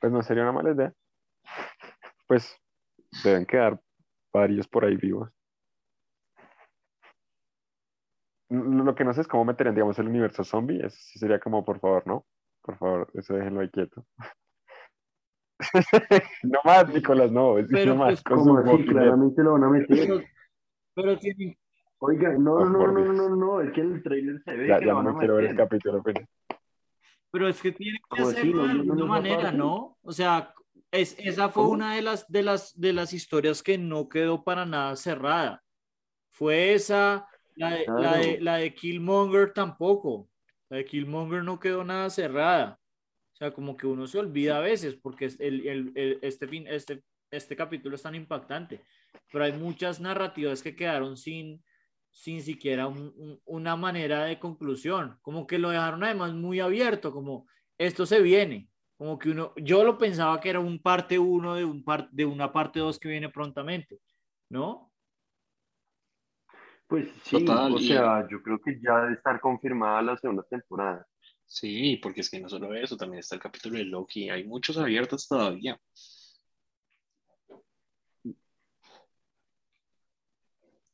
Pues 0.00 0.12
no 0.12 0.22
sería 0.22 0.42
una 0.44 0.52
mala 0.52 0.72
idea. 0.72 0.92
Pues 2.26 2.56
deben 3.24 3.46
quedar 3.46 3.80
varios 4.32 4.68
por 4.68 4.84
ahí 4.84 4.96
vivos. 4.96 5.30
Lo 8.48 8.94
que 8.94 9.04
no 9.04 9.14
sé 9.14 9.20
es 9.22 9.28
cómo 9.28 9.44
meterían, 9.44 9.74
digamos, 9.74 9.98
el 9.98 10.08
universo 10.08 10.42
zombie. 10.44 10.84
Eso 10.84 10.96
sí 11.00 11.18
sería 11.18 11.38
como, 11.38 11.64
por 11.64 11.78
favor, 11.80 12.06
¿no? 12.06 12.26
Por 12.62 12.76
favor, 12.78 13.10
eso 13.14 13.34
déjenlo 13.34 13.60
ahí 13.60 13.70
quieto. 13.70 14.04
no 16.42 16.58
más, 16.64 16.88
Nicolás, 16.92 17.30
no. 17.30 17.56
sí, 17.58 17.66
Pero, 17.70 17.94
no 17.94 17.96
más 18.00 18.22
pues, 18.22 18.40
con 18.40 18.58
así, 18.68 18.84
claramente 18.86 19.42
lo 19.42 19.52
van 19.52 19.64
a 19.64 19.68
meter. 19.70 19.86
Pero, 19.88 20.20
pero 20.94 21.18
tienen- 21.18 21.56
Oiga, 22.02 22.32
no, 22.38 22.54
Oh, 22.54 22.64
no, 22.64 22.78
no, 22.86 22.92
no, 22.92 23.12
no, 23.12 23.28
no, 23.28 23.36
no, 23.36 23.60
es 23.60 23.72
que 23.72 23.82
en 23.82 23.92
el 23.96 24.02
trailer 24.02 24.42
se 24.42 24.56
ve 24.56 24.68
Ya, 24.68 24.78
que 24.78 24.86
ya 24.86 24.92
lo 24.92 25.02
no 25.02 25.04
van 25.04 25.04
me 25.04 25.10
a 25.10 25.18
quiero 25.18 25.34
ver 25.36 25.44
el 25.46 25.56
capítulo, 25.56 26.02
pero 26.02 26.20
pero 27.32 27.46
es 27.48 27.60
que 27.62 27.70
tienen 27.72 28.00
que 28.00 28.08
¿Cómo 28.08 28.28
así? 28.28 28.38
hacerlo 28.38 28.62
¿No 28.62 28.64
de 28.64 28.70
alguna 28.72 29.04
manera? 29.06 29.52
¿no? 29.52 29.96
O 30.02 30.10
sea, 30.10 30.52
es, 30.90 31.14
esa 31.18 31.48
fue 31.50 31.62
¿Cómo? 31.62 31.74
una 31.74 31.94
de 31.94 32.02
las, 32.02 32.26
de, 32.26 32.42
las, 32.42 32.80
de 32.80 32.92
las 32.92 33.12
historias 33.12 33.62
que 33.62 33.78
no 33.78 34.08
quedó 34.08 34.42
para 34.42 34.66
nada 34.66 34.96
cerrada. 34.96 35.62
Fue 36.32 36.72
esa, 36.72 37.28
la 37.54 37.70
de, 37.70 37.84
la 37.86 38.16
de, 38.16 38.22
Claro. 38.38 38.44
la 38.44 38.56
de 38.56 38.74
Killmonger 38.74 39.52
tampoco. 39.52 40.28
La 40.70 40.78
de 40.78 40.84
Killmonger 40.86 41.44
no 41.44 41.60
quedó 41.60 41.84
nada 41.84 42.10
cerrada. 42.10 42.79
O 43.40 43.42
sea, 43.42 43.54
como 43.54 43.74
que 43.74 43.86
uno 43.86 44.06
se 44.06 44.18
olvida 44.18 44.58
a 44.58 44.60
veces 44.60 44.96
porque 44.96 45.24
el, 45.38 45.66
el- 45.66 45.92
el- 45.94 46.18
este, 46.20 46.46
fin, 46.46 46.66
este, 46.66 47.02
este 47.30 47.56
capítulo 47.56 47.96
es 47.96 48.02
tan 48.02 48.14
impactante. 48.14 48.82
Pero 49.32 49.44
hay 49.44 49.52
muchas 49.54 49.98
narrativas 49.98 50.62
que 50.62 50.76
quedaron 50.76 51.16
sin, 51.16 51.64
sin 52.10 52.42
siquiera 52.42 52.86
un- 52.86 53.14
un- 53.16 53.40
una 53.46 53.76
manera 53.76 54.24
de 54.24 54.38
conclusión. 54.38 55.16
Como 55.22 55.46
que 55.46 55.56
lo 55.58 55.70
dejaron 55.70 56.04
además 56.04 56.34
muy 56.34 56.60
abierto, 56.60 57.12
como 57.12 57.46
esto 57.78 58.04
se 58.04 58.20
viene. 58.20 58.68
Como 58.98 59.18
que 59.18 59.30
uno, 59.30 59.54
yo 59.56 59.84
lo 59.84 59.96
pensaba 59.96 60.38
que 60.38 60.50
era 60.50 60.60
un 60.60 60.78
parte 60.82 61.18
uno 61.18 61.54
de, 61.54 61.64
un 61.64 61.82
par, 61.82 62.10
de 62.10 62.26
una 62.26 62.52
parte 62.52 62.80
dos 62.80 62.98
que 62.98 63.08
viene 63.08 63.30
prontamente, 63.30 64.00
¿no? 64.50 64.92
Pues 66.86 67.08
sí, 67.24 67.42
Total, 67.46 67.72
o 67.72 67.78
y- 67.78 67.88
sea, 67.88 68.28
yo 68.28 68.42
creo 68.42 68.60
que 68.60 68.78
ya 68.82 69.00
debe 69.00 69.14
estar 69.14 69.40
confirmada 69.40 70.02
la 70.02 70.16
segunda 70.18 70.42
temporada. 70.42 71.06
Sí, 71.52 71.96
porque 72.00 72.20
es 72.20 72.30
que 72.30 72.38
no 72.40 72.48
solo 72.48 72.72
eso, 72.74 72.96
también 72.96 73.18
está 73.20 73.34
el 73.34 73.40
capítulo 73.42 73.76
de 73.76 73.84
Loki. 73.84 74.30
Hay 74.30 74.44
muchos 74.44 74.76
abiertos 74.78 75.26
todavía. 75.26 75.80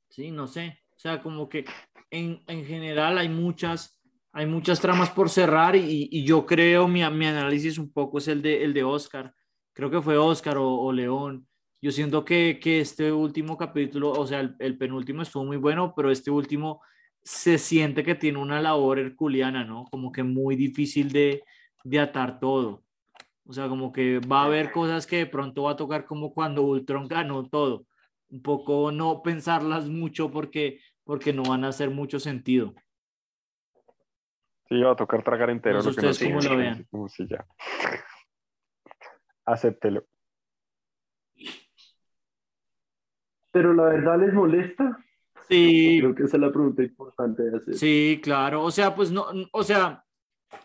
Sí, 0.08 0.30
no 0.30 0.46
sé. 0.46 0.78
O 0.96 0.98
sea, 0.98 1.22
como 1.22 1.48
que 1.48 1.66
en, 2.10 2.42
en 2.46 2.64
general 2.64 3.18
hay 3.18 3.28
muchas, 3.28 4.00
hay 4.32 4.46
muchas 4.46 4.80
tramas 4.80 5.10
por 5.10 5.28
cerrar 5.28 5.76
y, 5.76 6.08
y 6.10 6.24
yo 6.24 6.46
creo, 6.46 6.88
mi, 6.88 7.00
mi 7.10 7.26
análisis 7.26 7.76
un 7.76 7.92
poco 7.92 8.16
es 8.18 8.28
el 8.28 8.40
de, 8.40 8.64
el 8.64 8.72
de 8.72 8.82
Oscar. 8.82 9.34
Creo 9.74 9.90
que 9.90 10.00
fue 10.00 10.16
Oscar 10.16 10.56
o, 10.56 10.66
o 10.70 10.90
León. 10.92 11.46
Yo 11.82 11.92
siento 11.92 12.24
que, 12.24 12.58
que 12.58 12.80
este 12.80 13.12
último 13.12 13.58
capítulo, 13.58 14.10
o 14.12 14.26
sea, 14.26 14.40
el, 14.40 14.56
el 14.58 14.78
penúltimo 14.78 15.20
estuvo 15.20 15.44
muy 15.44 15.58
bueno, 15.58 15.92
pero 15.94 16.10
este 16.10 16.30
último 16.30 16.80
se 17.26 17.58
siente 17.58 18.04
que 18.04 18.14
tiene 18.14 18.38
una 18.38 18.60
labor 18.60 19.00
herculeana, 19.00 19.64
¿no? 19.64 19.86
Como 19.90 20.12
que 20.12 20.22
muy 20.22 20.54
difícil 20.54 21.10
de, 21.10 21.42
de 21.82 21.98
atar 21.98 22.38
todo. 22.38 22.84
O 23.44 23.52
sea, 23.52 23.68
como 23.68 23.92
que 23.92 24.20
va 24.20 24.42
a 24.42 24.44
haber 24.44 24.70
cosas 24.70 25.08
que 25.08 25.16
de 25.16 25.26
pronto 25.26 25.64
va 25.64 25.72
a 25.72 25.76
tocar 25.76 26.04
como 26.04 26.32
cuando 26.32 26.62
Ultron 26.62 27.08
ganó 27.08 27.48
todo. 27.48 27.84
Un 28.28 28.42
poco 28.42 28.92
no 28.92 29.22
pensarlas 29.24 29.88
mucho 29.88 30.30
porque, 30.30 30.78
porque 31.02 31.32
no 31.32 31.42
van 31.42 31.64
a 31.64 31.68
hacer 31.68 31.90
mucho 31.90 32.20
sentido. 32.20 32.74
Sí, 34.68 34.80
va 34.80 34.92
a 34.92 34.96
tocar 34.96 35.24
tragar 35.24 35.50
entero 35.50 35.82
No 35.82 35.82
lo 35.82 35.94
que 35.96 36.02
no 36.02 36.10
ustedes 36.10 36.18
cómo 36.20 36.38
tiene, 36.38 36.54
lo 36.54 36.60
vean. 36.60 36.86
como 36.92 37.08
si 37.08 37.26
ya. 37.26 37.44
Acéptelo. 39.44 40.04
Pero 43.50 43.74
la 43.74 43.84
verdad 43.84 44.20
les 44.20 44.32
molesta. 44.32 44.96
Sí, 45.48 45.98
Creo 46.00 46.14
que 46.14 46.24
esa 46.24 46.36
es 46.36 46.40
la 46.40 46.50
pregunta 46.50 46.82
importante 46.82 47.42
de 47.44 47.56
hacer. 47.56 47.74
Sí, 47.74 48.20
claro. 48.22 48.64
O 48.64 48.70
sea, 48.70 48.94
pues 48.94 49.10
no, 49.10 49.26
o 49.52 49.62
sea, 49.62 50.04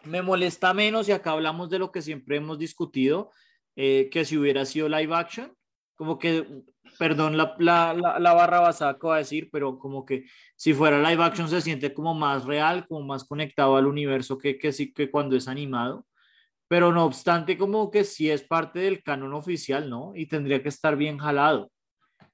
me 0.05 0.21
molesta 0.21 0.73
menos 0.73 1.07
y 1.07 1.11
acá 1.11 1.31
hablamos 1.31 1.69
de 1.69 1.79
lo 1.79 1.91
que 1.91 2.01
siempre 2.01 2.37
hemos 2.37 2.57
discutido, 2.57 3.31
eh, 3.75 4.09
que 4.11 4.25
si 4.25 4.37
hubiera 4.37 4.65
sido 4.65 4.89
live 4.89 5.15
action, 5.15 5.53
como 5.95 6.17
que, 6.17 6.63
perdón 6.97 7.37
la, 7.37 7.55
la, 7.59 7.93
la, 7.93 8.19
la 8.19 8.33
barra 8.33 8.59
basada 8.59 8.95
que 8.95 9.05
voy 9.05 9.15
a 9.15 9.19
decir, 9.19 9.49
pero 9.51 9.77
como 9.77 10.05
que 10.05 10.25
si 10.55 10.73
fuera 10.73 10.97
live 10.97 11.23
action 11.23 11.47
se 11.47 11.61
siente 11.61 11.93
como 11.93 12.13
más 12.15 12.45
real, 12.45 12.87
como 12.87 13.05
más 13.05 13.23
conectado 13.23 13.77
al 13.77 13.85
universo 13.85 14.37
que, 14.37 14.57
que 14.57 14.71
sí 14.71 14.91
que 14.91 15.11
cuando 15.11 15.35
es 15.35 15.47
animado. 15.47 16.07
Pero 16.67 16.91
no 16.93 17.05
obstante, 17.05 17.57
como 17.57 17.91
que 17.91 18.05
sí 18.05 18.29
es 18.29 18.43
parte 18.43 18.79
del 18.79 19.03
canon 19.03 19.33
oficial, 19.33 19.89
¿no? 19.89 20.13
Y 20.15 20.27
tendría 20.27 20.63
que 20.63 20.69
estar 20.69 20.95
bien 20.95 21.17
jalado 21.17 21.69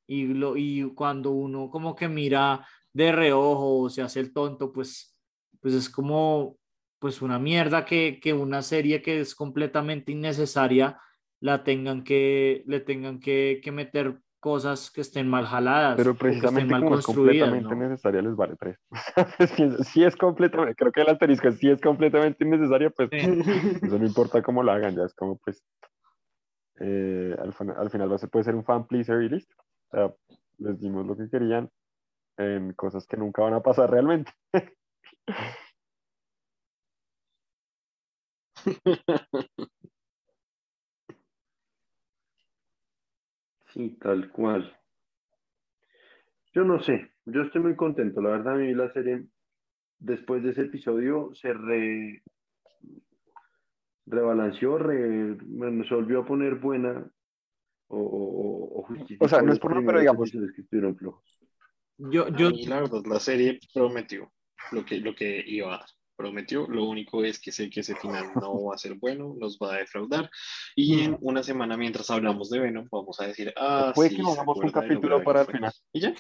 y, 0.08 0.26
lo, 0.28 0.56
y 0.58 0.92
cuando 0.96 1.32
uno 1.32 1.70
como 1.70 1.96
que 1.96 2.08
mira 2.08 2.66
de 2.94 3.12
reojo 3.12 3.82
o 3.82 3.90
se 3.90 4.02
hace 4.02 4.20
el 4.22 4.34
tonto, 4.34 4.72
pues, 4.72 5.16
pues 5.62 5.74
es 5.74 5.90
como 5.90 6.58
pues 7.00 7.22
una 7.22 7.38
mierda 7.38 7.86
que, 7.86 8.20
que 8.20 8.34
una 8.34 8.62
serie 8.64 9.02
que 9.04 9.20
es 9.20 9.36
completamente 9.36 10.12
innecesaria 10.12 11.00
la 11.40 11.64
tengan 11.64 12.04
que, 12.04 12.64
le 12.66 12.80
tengan 12.80 13.20
que, 13.20 13.60
que 13.64 13.72
meter 13.72 14.20
cosas 14.40 14.90
que 14.90 15.02
estén 15.02 15.28
mal 15.28 15.46
jaladas 15.46 15.98
Pero 15.98 16.16
precisamente 16.16 16.72
mal 16.72 16.82
como 16.84 16.98
es 16.98 17.06
completamente 17.06 17.76
¿no? 17.76 17.82
necesaria, 17.90 18.22
les 18.22 18.36
vale 18.36 18.56
tres. 18.56 18.80
Pienso, 19.58 19.84
si 19.84 20.04
es 20.04 20.16
completamente, 20.16 20.74
creo 20.76 20.92
que 20.92 21.02
el 21.02 21.10
asterisco 21.10 21.52
si 21.52 21.70
es 21.70 21.82
completamente 21.82 22.44
innecesaria, 22.44 22.90
pues 22.90 23.10
Sí. 23.12 23.18
eso 23.84 24.00
no 24.00 24.06
importa 24.06 24.42
cómo 24.42 24.64
lo 24.64 24.72
hagan, 24.72 24.96
ya 24.96 25.04
es 25.04 25.14
como 25.14 25.38
pues 25.38 25.64
eh, 26.80 27.36
al, 27.40 27.54
al 27.78 27.90
final 27.90 28.12
va 28.12 28.16
a 28.16 28.20
ser- 28.20 28.30
puede 28.30 28.46
ser 28.46 28.56
un 28.56 28.64
fan 28.64 28.88
pleaser 28.88 29.22
y 29.24 29.30
listo. 29.30 29.56
O 29.90 29.92
sea, 29.92 30.14
les 30.60 30.80
dimos 30.80 31.06
lo 31.06 31.16
que 31.16 31.30
querían 31.30 31.70
en 32.38 32.74
cosas 32.74 33.06
que 33.08 33.18
nunca 33.18 33.44
van 33.44 33.54
a 33.56 33.62
pasar 33.62 33.90
realmente. 33.92 34.32
Sí, 43.74 43.98
tal 44.02 44.32
cual. 44.32 44.76
Yo 46.54 46.64
no 46.64 46.80
sé, 46.82 47.12
yo 47.26 47.44
estoy 47.44 47.62
muy 47.62 47.76
contento. 47.76 48.22
La 48.22 48.30
verdad, 48.30 48.54
mí 48.58 48.74
la 48.74 48.92
serie, 48.92 49.26
después 50.00 50.44
de 50.44 50.52
ese 50.52 50.62
episodio, 50.62 51.32
se 51.36 51.54
re, 51.54 52.24
rebalanceó, 54.08 54.78
re, 54.78 55.38
bueno, 55.46 55.84
se 55.84 55.94
a 56.22 56.26
poner 56.26 56.56
buena 56.56 57.10
o, 57.88 57.98
o, 58.00 58.80
o 58.82 58.88
O 59.20 59.28
sea, 59.28 59.42
no 59.42 59.54
es 59.54 59.60
por 59.60 59.72
nada, 59.74 59.86
pero 59.86 60.00
digamos- 60.00 60.32
que 60.32 60.62
estuvieron 60.62 60.96
flojos. 60.96 61.24
Yo, 61.98 62.28
yo, 62.30 62.48
A 62.48 62.52
mí, 62.52 62.66
la 62.66 62.82
verdad, 62.82 63.02
la 63.06 63.20
serie 63.20 63.60
prometió 63.74 64.32
lo 64.72 64.86
que, 64.86 64.98
lo 65.00 65.16
que 65.16 65.44
iba 65.46 65.68
a 65.74 65.78
dar. 65.80 65.88
Prometió, 66.16 66.68
lo 66.68 66.86
único 66.86 67.24
es 67.24 67.40
que 67.40 67.52
sé 67.52 67.70
que 67.70 67.82
ese 67.82 67.96
final 67.96 68.26
no 68.36 68.66
va 68.66 68.76
a 68.76 68.78
ser 68.78 68.96
bueno, 68.96 69.36
nos 69.40 69.58
va 69.60 69.76
a 69.76 69.78
defraudar. 69.78 70.30
Y 70.76 71.02
en 71.02 71.18
una 71.22 71.44
semana, 71.44 71.78
mientras 71.78 72.10
hablamos 72.10 72.50
de 72.50 72.60
Venom, 72.60 72.88
vamos 72.92 73.20
a 73.22 73.28
decir, 73.28 73.54
ah, 73.56 73.92
Puede 73.94 74.10
sí, 74.10 74.16
que 74.16 74.22
no 74.24 74.30
¿se 74.30 74.34
hagamos 74.36 74.58
un 74.58 74.72
capítulo 74.72 75.24
para 75.24 75.42
el 75.42 75.48
final. 75.48 75.72
Y 75.94 76.02
ya. 76.02 76.14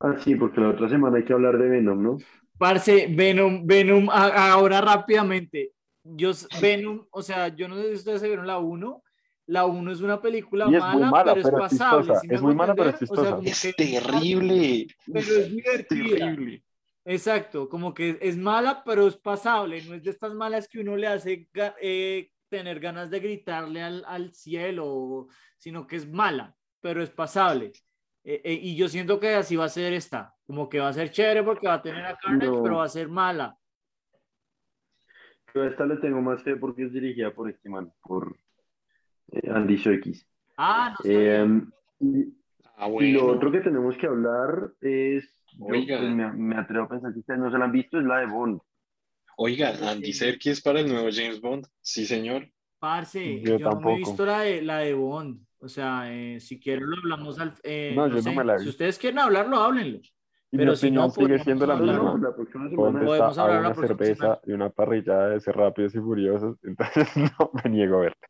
Ah, 0.00 0.16
sí, 0.18 0.34
porque 0.34 0.60
la 0.60 0.70
otra 0.70 0.88
semana 0.88 1.18
hay 1.18 1.24
que 1.24 1.32
hablar 1.32 1.58
de 1.58 1.68
Venom, 1.68 2.02
¿no? 2.02 2.18
Parce, 2.58 3.06
Venom, 3.10 3.64
Venom, 3.64 4.08
ahora 4.10 4.80
rápidamente. 4.80 5.72
Yo, 6.02 6.32
Venom, 6.60 7.06
o 7.10 7.22
sea, 7.22 7.48
yo 7.48 7.68
no 7.68 7.76
sé 7.76 7.88
si 7.88 7.94
ustedes 7.94 8.20
se 8.20 8.26
vieron 8.26 8.46
la 8.46 8.58
1. 8.58 9.02
La 9.50 9.64
1 9.66 9.90
es 9.90 10.00
una 10.00 10.20
película 10.20 10.66
Y 10.70 10.76
es 10.76 10.80
muy 10.82 11.00
mala, 11.00 11.10
mala, 11.10 11.34
pero, 11.34 11.44
pero 11.50 11.64
es 11.66 11.70
pasable. 11.72 12.00
chistosa. 12.02 12.20
¿sí 12.20 12.28
me 12.28 12.34
Es 12.34 12.38
hago 12.38 12.46
muy 12.48 12.56
mala, 12.56 12.74
pero 12.74 12.90
es 12.90 13.02
entender? 13.02 13.18
O 13.18 13.22
sea, 13.22 13.24
chistosa. 13.24 13.36
como 13.36 13.48
Es 13.48 13.62
que- 13.62 13.72
terrible. 13.72 14.86
pero 15.06 15.18
es 15.18 15.50
divertida. 15.50 16.16
terrible. 16.16 16.64
Exacto, 17.04 17.68
como 17.68 17.92
que 17.94 18.18
es 18.20 18.36
mala, 18.36 18.84
pero 18.84 19.08
es 19.08 19.16
pasable. 19.16 19.82
No 19.82 19.94
es 19.94 20.04
de 20.04 20.10
estas 20.10 20.34
malas 20.34 20.68
que 20.68 20.78
uno 20.80 20.96
le 20.96 21.06
hace 21.08 21.48
eh, 21.82 22.30
tener 22.48 22.78
ganas 22.78 23.10
de 23.10 23.18
gritarle 23.20 23.82
al, 23.82 24.04
al 24.06 24.32
cielo, 24.34 25.26
sino 25.58 25.86
que 25.86 25.96
es 25.96 26.08
mala, 26.08 26.54
pero 26.80 27.02
es 27.02 27.10
pasable. 27.10 27.72
Eh, 28.22 28.42
eh, 28.44 28.52
y 28.62 28.76
yo 28.76 28.88
siento 28.88 29.18
que 29.18 29.30
así 29.34 29.56
va 29.56 29.64
a 29.64 29.68
ser 29.68 29.92
esta. 29.94 30.32
Como 30.46 30.68
que 30.68 30.78
va 30.78 30.88
a 30.88 30.92
ser 30.92 31.10
chévere 31.10 31.42
porque 31.42 31.66
va 31.66 31.74
a 31.74 31.82
tener 31.82 32.04
a 32.04 32.16
Carnage, 32.18 32.46
No. 32.52 32.62
pero 32.62 32.76
va 32.76 32.84
a 32.84 32.88
ser 32.88 33.08
mala. 33.08 33.56
Yo 35.54 35.62
a 35.62 35.66
esta 35.68 35.84
le 35.86 35.96
tengo 35.96 36.20
más 36.20 36.40
fe 36.44 36.54
porque 36.54 36.84
es 36.84 36.92
dirigida 36.92 37.32
por 37.34 37.50
este 37.50 37.68
man, 37.68 37.92
por 38.02 38.36
eh, 39.32 39.50
Andy 39.50 39.78
Serkis. 39.78 40.26
Ah, 40.56 40.94
no. 40.98 41.10
Eh, 41.10 41.62
y, 42.00 42.34
Ah, 42.82 42.88
y 42.98 43.12
lo 43.12 43.24
bueno. 43.24 43.36
otro 43.36 43.52
que 43.52 43.60
tenemos 43.60 43.94
que 43.98 44.06
hablar 44.06 44.72
es, 44.80 45.28
yo, 45.52 45.66
Oiga. 45.66 45.98
pues, 45.98 46.10
me, 46.14 46.32
me 46.32 46.56
atrevo 46.56 46.86
a 46.86 46.88
pensar 46.88 47.12
que 47.12 47.18
ustedes 47.20 47.38
no 47.38 47.50
se 47.50 47.58
la 47.58 47.66
han 47.66 47.72
visto, 47.72 47.98
es 47.98 48.04
la 48.06 48.20
de 48.20 48.26
Bond. 48.26 48.58
Oiga, 49.36 49.74
Andy 49.90 50.12
Serkis 50.14 50.62
para 50.62 50.80
el 50.80 50.88
nuevo 50.88 51.08
James 51.12 51.40
Bond. 51.42 51.66
Sí, 51.82 52.06
señor. 52.06 52.48
Parce, 52.78 53.42
Yo 53.42 53.58
yo, 53.58 53.58
no 53.58 53.70
tampoco. 53.70 53.90
he 53.90 53.98
visto 53.98 54.24
la 54.24 54.40
de, 54.40 54.62
la 54.62 54.78
de 54.78 54.94
Bond. 54.94 55.44
O 55.58 55.68
sea, 55.68 56.10
eh, 56.10 56.40
si 56.40 56.58
quieren 56.58 56.88
lo 56.88 56.96
hablamos 56.96 57.38
al... 57.38 57.54
eh, 57.62 57.92
No, 57.94 58.08
no 58.08 58.16
yo 58.16 58.22
no 58.22 58.22
sé, 58.22 58.30
me 58.32 58.44
la 58.44 58.56
he 58.56 58.58
Si 58.58 58.68
ustedes 58.70 58.98
quieren 58.98 59.18
hablarlo, 59.18 59.58
háblenlo. 59.58 59.98
Y 60.52 60.56
Pero 60.56 60.74
si 60.74 60.90
no, 60.90 61.10
sigue 61.10 61.26
podemos 61.26 61.42
siendo 61.44 61.66
la 61.66 61.74
hablar, 61.74 61.96
misma. 61.96 62.12
No, 62.12 62.18
la 62.18 62.34
próxima 62.34 62.68
Bond 62.70 63.00
semana. 63.00 63.04
Podemos 63.06 63.38
hablar 63.38 63.62
la 63.62 63.68
una 63.68 63.74
cerveza 63.74 64.14
semana. 64.14 64.40
y 64.46 64.52
una 64.52 64.70
parrillada 64.70 65.28
de 65.30 65.40
ser 65.40 65.56
rápidos 65.56 65.94
y 65.94 65.98
furiosos, 66.00 66.58
entonces 66.64 67.08
no 67.16 67.50
me 67.62 67.70
niego 67.70 67.98
a 67.98 68.00
verla. 68.00 68.28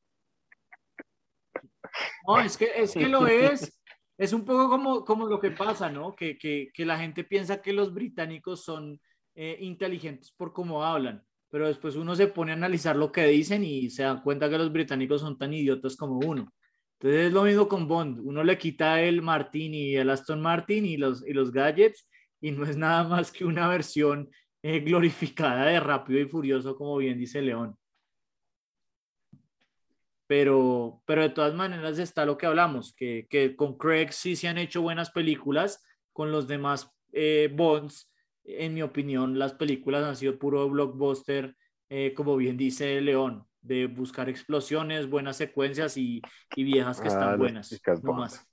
No, 2.37 2.41
es 2.41 2.57
que, 2.57 2.71
es 2.77 2.93
que 2.93 3.09
lo 3.09 3.27
es. 3.27 3.77
Es 4.19 4.35
un 4.35 4.45
poco 4.45 4.69
como, 4.69 5.03
como 5.03 5.27
lo 5.27 5.41
que 5.41 5.51
pasa, 5.51 5.89
¿no? 5.89 6.15
Que, 6.15 6.37
que, 6.37 6.69
que 6.75 6.85
la 6.85 6.99
gente 6.99 7.25
piensa 7.25 7.63
que 7.63 7.73
los 7.73 7.95
británicos 7.95 8.63
son 8.63 9.01
eh, 9.35 9.57
inteligentes 9.61 10.31
por 10.33 10.53
cómo 10.53 10.85
hablan, 10.85 11.25
pero 11.49 11.67
después 11.67 11.97
uno 11.97 12.15
se 12.15 12.27
pone 12.27 12.53
a 12.53 12.55
analizar 12.55 12.97
lo 12.97 13.11
que 13.11 13.25
dicen 13.27 13.65
y 13.65 13.89
se 13.89 14.03
dan 14.03 14.21
cuenta 14.21 14.51
que 14.51 14.59
los 14.59 14.71
británicos 14.71 15.23
son 15.23 15.39
tan 15.39 15.55
idiotas 15.55 15.97
como 15.97 16.19
uno. 16.19 16.53
Entonces 16.99 17.29
es 17.29 17.33
lo 17.33 17.45
mismo 17.45 17.67
con 17.67 17.89
Bond. 17.89 18.21
Uno 18.23 18.45
le 18.45 18.59
quita 18.59 19.01
el 19.01 19.23
Martin 19.23 19.73
y 19.73 19.97
el 19.97 20.11
Aston 20.11 20.43
Martin 20.43 20.85
y 20.85 20.99
los, 20.99 21.27
y 21.27 21.33
los 21.33 21.51
gadgets 21.51 22.07
y 22.43 22.51
no 22.51 22.65
es 22.65 22.77
nada 22.77 23.05
más 23.05 23.33
que 23.33 23.47
una 23.47 23.69
versión 23.69 24.31
eh, 24.63 24.81
glorificada 24.81 25.65
de 25.65 25.81
Rápido 25.81 26.21
y 26.21 26.27
Furioso, 26.27 26.77
como 26.77 26.99
bien 26.99 27.19
dice 27.19 27.41
León. 27.41 27.75
Pero, 30.31 31.03
pero 31.07 31.23
de 31.23 31.31
todas 31.31 31.55
maneras 31.55 31.99
está 31.99 32.25
lo 32.25 32.39
que 32.39 32.47
hablamos, 32.47 32.95
que, 32.95 33.27
que 33.29 33.57
con 33.57 33.77
Craig 33.77 34.13
sí 34.13 34.37
se 34.37 34.47
han 34.47 34.59
hecho 34.59 34.81
buenas 34.81 35.11
películas, 35.11 35.83
con 36.13 36.31
los 36.31 36.47
demás 36.47 36.89
eh, 37.13 37.51
Bonds, 37.53 38.13
en 38.45 38.75
mi 38.75 38.83
opinión, 38.83 39.41
las 39.41 39.55
películas 39.55 40.05
han 40.05 40.15
sido 40.15 40.39
puro 40.39 40.69
blockbuster, 40.71 41.57
eh, 41.89 42.15
como 42.15 42.37
bien 42.37 42.57
dice 42.57 43.01
León, 43.01 43.45
de 43.61 43.89
buscar 43.89 44.29
explosiones, 44.29 45.11
buenas 45.11 45.37
secuencias 45.37 45.97
y, 45.97 46.23
y 46.55 46.63
viejas 46.63 47.01
que 47.01 47.09
Ah, 47.09 47.11
están 47.11 47.29
las 47.31 47.39
buenas. 47.39 47.81
No 48.05 48.13
más. 48.13 48.47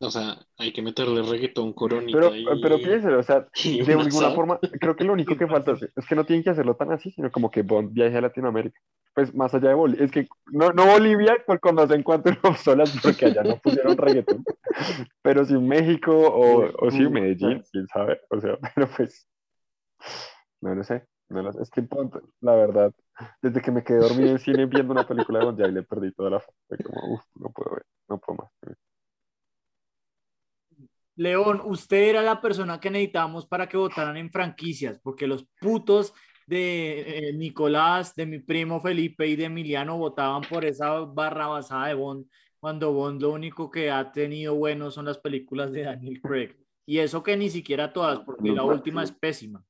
O 0.00 0.10
sea, 0.10 0.36
hay 0.58 0.72
que 0.72 0.80
meterle 0.80 1.22
reggaetón 1.22 1.72
coronita 1.72 2.18
Pero, 2.18 2.32
ahí. 2.32 2.44
pero 2.62 2.78
piénselo, 2.78 3.18
o 3.18 3.22
sea, 3.22 3.48
y 3.64 3.82
de 3.82 3.96
una 3.96 4.04
alguna 4.04 4.30
forma, 4.30 4.58
creo 4.80 4.94
que 4.94 5.02
lo 5.02 5.12
único 5.12 5.36
que 5.36 5.48
falta 5.48 5.72
es, 5.72 5.82
es 5.82 6.06
que 6.06 6.14
no 6.14 6.24
tienen 6.24 6.44
que 6.44 6.50
hacerlo 6.50 6.76
tan 6.76 6.92
así, 6.92 7.10
sino 7.10 7.32
como 7.32 7.50
que 7.50 7.62
Bond 7.62 7.92
viaje 7.92 8.16
a 8.16 8.20
Latinoamérica. 8.20 8.78
Pues 9.12 9.34
más 9.34 9.52
allá 9.54 9.70
de 9.70 9.74
Bolivia, 9.74 10.04
es 10.04 10.12
que 10.12 10.28
no, 10.52 10.70
no 10.70 10.86
Bolivia 10.86 11.36
por 11.44 11.58
cuando 11.58 11.84
se 11.88 11.96
encuentren 11.96 12.38
solas, 12.62 12.96
porque 13.02 13.26
allá 13.26 13.42
no 13.42 13.58
pusieron 13.58 13.96
reggaetón, 13.96 14.44
pero 15.20 15.44
sí 15.44 15.54
México 15.58 16.16
o, 16.16 16.86
o 16.86 16.90
sí 16.92 17.08
Medellín, 17.08 17.64
quién 17.72 17.88
sabe, 17.88 18.20
o 18.30 18.40
sea, 18.40 18.56
pero 18.76 18.88
pues, 18.96 19.26
no 20.60 20.76
lo 20.76 20.84
sé, 20.84 21.04
no 21.28 21.42
lo 21.42 21.52
sé, 21.52 21.62
es 21.62 21.70
que 21.70 21.80
Bond, 21.80 22.12
la 22.40 22.54
verdad, 22.54 22.92
desde 23.42 23.60
que 23.60 23.72
me 23.72 23.82
quedé 23.82 23.98
dormido 23.98 24.30
en 24.30 24.38
cine 24.38 24.66
viendo 24.66 24.92
una 24.92 25.08
película 25.08 25.40
de 25.40 25.44
Bond, 25.46 25.58
ya 25.58 25.66
le 25.66 25.82
perdí 25.82 26.12
toda 26.12 26.30
la 26.30 26.40
fue 26.40 26.78
como, 26.78 27.14
uff, 27.14 27.24
no 27.34 27.50
puedo 27.50 27.72
ver, 27.72 27.82
no 28.08 28.18
puedo 28.18 28.38
más. 28.44 28.76
León, 31.18 31.60
usted 31.64 32.10
era 32.10 32.22
la 32.22 32.40
persona 32.40 32.78
que 32.78 32.92
necesitábamos 32.92 33.44
para 33.44 33.68
que 33.68 33.76
votaran 33.76 34.16
en 34.16 34.30
franquicias, 34.30 35.00
porque 35.02 35.26
los 35.26 35.44
putos 35.60 36.14
de 36.46 37.28
eh, 37.30 37.32
Nicolás, 37.32 38.14
de 38.14 38.24
mi 38.24 38.38
primo 38.38 38.80
Felipe 38.80 39.26
y 39.26 39.34
de 39.34 39.46
Emiliano 39.46 39.98
votaban 39.98 40.42
por 40.42 40.64
esa 40.64 41.00
barra 41.00 41.48
basada 41.48 41.88
de 41.88 41.94
Bond, 41.94 42.24
cuando 42.60 42.92
Bond 42.92 43.20
lo 43.20 43.32
único 43.32 43.68
que 43.68 43.90
ha 43.90 44.12
tenido 44.12 44.54
bueno 44.54 44.92
son 44.92 45.06
las 45.06 45.18
películas 45.18 45.72
de 45.72 45.82
Daniel 45.82 46.20
Craig. 46.22 46.54
Y 46.86 46.98
eso 46.98 47.20
que 47.20 47.36
ni 47.36 47.50
siquiera 47.50 47.92
todas, 47.92 48.20
porque 48.20 48.50
la 48.50 48.62
última 48.62 49.02
es 49.02 49.10
pésima. 49.10 49.64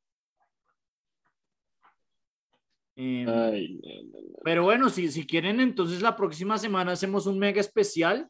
Eh, 2.95 3.25
Ay, 3.27 3.81
no, 3.83 4.03
no, 4.03 4.23
no. 4.23 4.39
pero 4.45 4.65
bueno, 4.65 4.91
si, 4.91 5.09
si 5.09 5.27
quieren, 5.27 5.61
entonces 5.61 6.03
la 6.03 6.15
próxima 6.15 6.59
semana 6.59 6.93
hacemos 6.93 7.27
un 7.27 7.39
mega 7.39 7.61
especial 7.61 8.29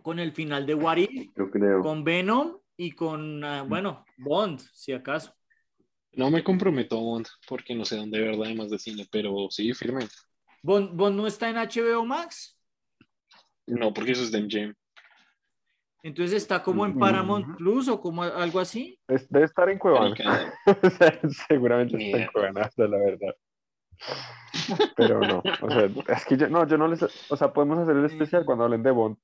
con 0.00 0.18
el 0.18 0.32
final 0.32 0.64
de 0.66 0.74
What 0.74 0.96
If, 0.96 1.30
Yo 1.36 1.50
creo. 1.50 1.80
con 1.82 2.02
Venom 2.04 2.58
y 2.76 2.92
con, 2.92 3.44
ah, 3.44 3.62
bueno, 3.62 4.04
Bond, 4.16 4.60
si 4.72 4.92
acaso. 4.92 5.34
No 6.12 6.30
me 6.30 6.42
comprometo 6.44 6.96
a 6.96 7.00
Bond 7.00 7.26
porque 7.48 7.74
no 7.74 7.84
sé 7.84 7.96
dónde 7.96 8.18
de 8.18 8.24
verdad 8.26 8.44
además 8.46 8.70
de 8.70 8.78
cine, 8.78 9.06
pero 9.10 9.48
sí, 9.50 9.72
firme. 9.74 10.06
Bond, 10.62 10.94
Bond 10.96 11.16
no 11.16 11.26
está 11.26 11.48
en 11.50 11.56
HBO 11.56 12.04
Max, 12.04 12.58
No, 13.66 13.92
porque 13.92 14.12
eso 14.12 14.22
es 14.22 14.30
de 14.32 14.38
MGM. 14.40 14.74
entonces 16.02 16.36
está 16.36 16.62
como 16.62 16.84
en 16.84 16.92
Ujú. 16.92 17.00
Paramount 17.00 17.56
Plus 17.56 17.88
o 17.88 18.00
como 18.00 18.22
algo 18.22 18.60
así. 18.60 18.98
Es- 19.08 19.28
debe 19.30 19.44
estar 19.46 19.68
en 19.68 19.78
Cuevana. 19.78 20.14
Seguramente 21.48 21.96
está 22.04 22.18
en. 22.22 22.26
Cuevanazo, 22.32 22.86
la 22.88 22.98
verdad. 22.98 23.34
Pero 24.96 25.20
no, 25.20 25.42
o 25.62 25.70
sea, 25.70 25.88
es 26.16 26.24
que 26.26 26.36
yo 26.36 26.48
no, 26.48 26.66
yo 26.66 26.76
no 26.76 26.88
les, 26.88 27.02
o 27.30 27.36
sea, 27.36 27.52
podemos 27.52 27.78
hacer 27.78 27.96
el 27.96 28.04
especial 28.04 28.44
cuando 28.44 28.64
hablen 28.64 28.82
de 28.82 28.90
Bond. 28.90 29.16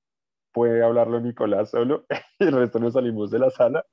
Puede 0.52 0.82
hablarlo 0.82 1.20
Nicolás 1.20 1.70
solo 1.70 2.06
y 2.38 2.44
el 2.44 2.52
resto 2.52 2.78
nos 2.78 2.94
salimos 2.94 3.30
de 3.30 3.38
la 3.38 3.50
sala. 3.50 3.84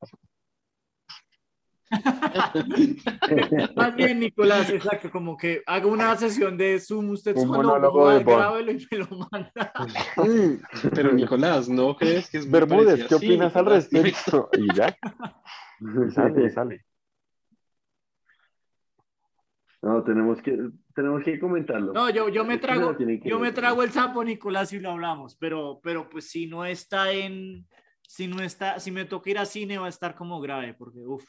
Más 3.76 3.96
bien, 3.96 4.20
Nicolás, 4.20 4.70
exacto, 4.70 5.12
como 5.12 5.38
que 5.38 5.62
haga 5.66 5.86
una 5.88 6.16
sesión 6.16 6.58
de 6.58 6.80
Zoom 6.80 7.12
usted 7.12 7.36
Un 7.36 7.48
solo, 7.48 7.54
monólogo 7.64 8.10
de 8.10 8.24
grábelo 8.24 8.72
y 8.72 8.88
me 8.90 8.98
lo 8.98 9.08
manda. 9.32 9.72
Pero 10.94 11.12
Nicolás, 11.14 11.70
¿no 11.70 11.96
crees 11.96 12.30
que 12.30 12.40
es 12.40 12.50
Bermúdez, 12.50 13.08
¿qué 13.08 13.16
opinas 13.16 13.56
al 13.56 13.68
respecto? 13.68 14.50
Y 14.54 14.74
ya, 14.74 14.98
y 15.80 16.12
sale, 16.12 16.46
y 16.46 16.50
sale. 16.50 16.86
No, 19.86 20.04
tenemos 20.04 20.42
que, 20.42 20.58
tenemos 20.96 21.24
que 21.24 21.40
comentarlo. 21.40 21.94
No, 21.94 22.10
yo, 22.10 22.28
yo 22.30 22.44
me 22.44 22.58
trago, 22.58 22.98
yo 22.98 23.38
me 23.38 23.52
trago 23.52 23.84
el 23.84 23.92
sapo, 23.92 24.24
Nicolás, 24.24 24.74
y 24.74 24.80
lo 24.80 24.90
hablamos, 24.90 25.36
pero, 25.36 25.80
pero 25.84 26.10
pues 26.10 26.28
si 26.28 26.48
no 26.48 26.66
está 26.66 27.12
en, 27.12 27.68
si 28.02 28.26
no 28.26 28.42
está, 28.42 28.80
si 28.80 28.90
me 28.90 29.06
toca 29.06 29.30
ir 29.30 29.38
a 29.38 29.46
cine 29.46 29.78
va 29.78 29.86
a 29.86 29.90
estar 29.90 30.16
como 30.16 30.42
grave, 30.42 30.74
porque 30.74 31.06
uff, 31.06 31.24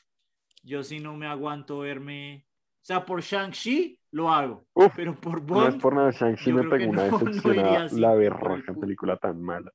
yo 0.63 0.83
sí 0.83 1.01
no 1.01 1.15
me 1.19 1.27
aguanto 1.27 1.81
verme, 1.81 2.47
o 2.77 2.81
sea, 2.81 3.05
por 3.05 3.21
Shang-Chi 3.21 4.01
lo 4.13 4.33
hago, 4.33 4.67
Uf, 4.73 4.91
pero 4.97 5.15
por 5.15 5.43
No 5.43 5.67
es 5.67 5.73
Bond, 5.73 5.83
por 5.83 5.95
nada, 5.95 6.11
Shang-Chi 6.13 6.51
me 6.51 6.63
pegó 6.67 6.93
una 6.93 7.09
no, 7.09 7.11
no 7.21 7.27
decepcionada, 7.27 7.85
así, 7.85 8.01
la 8.01 8.15
culo. 8.15 8.81
película 8.81 9.17
tan 9.19 9.43
mala. 9.43 9.71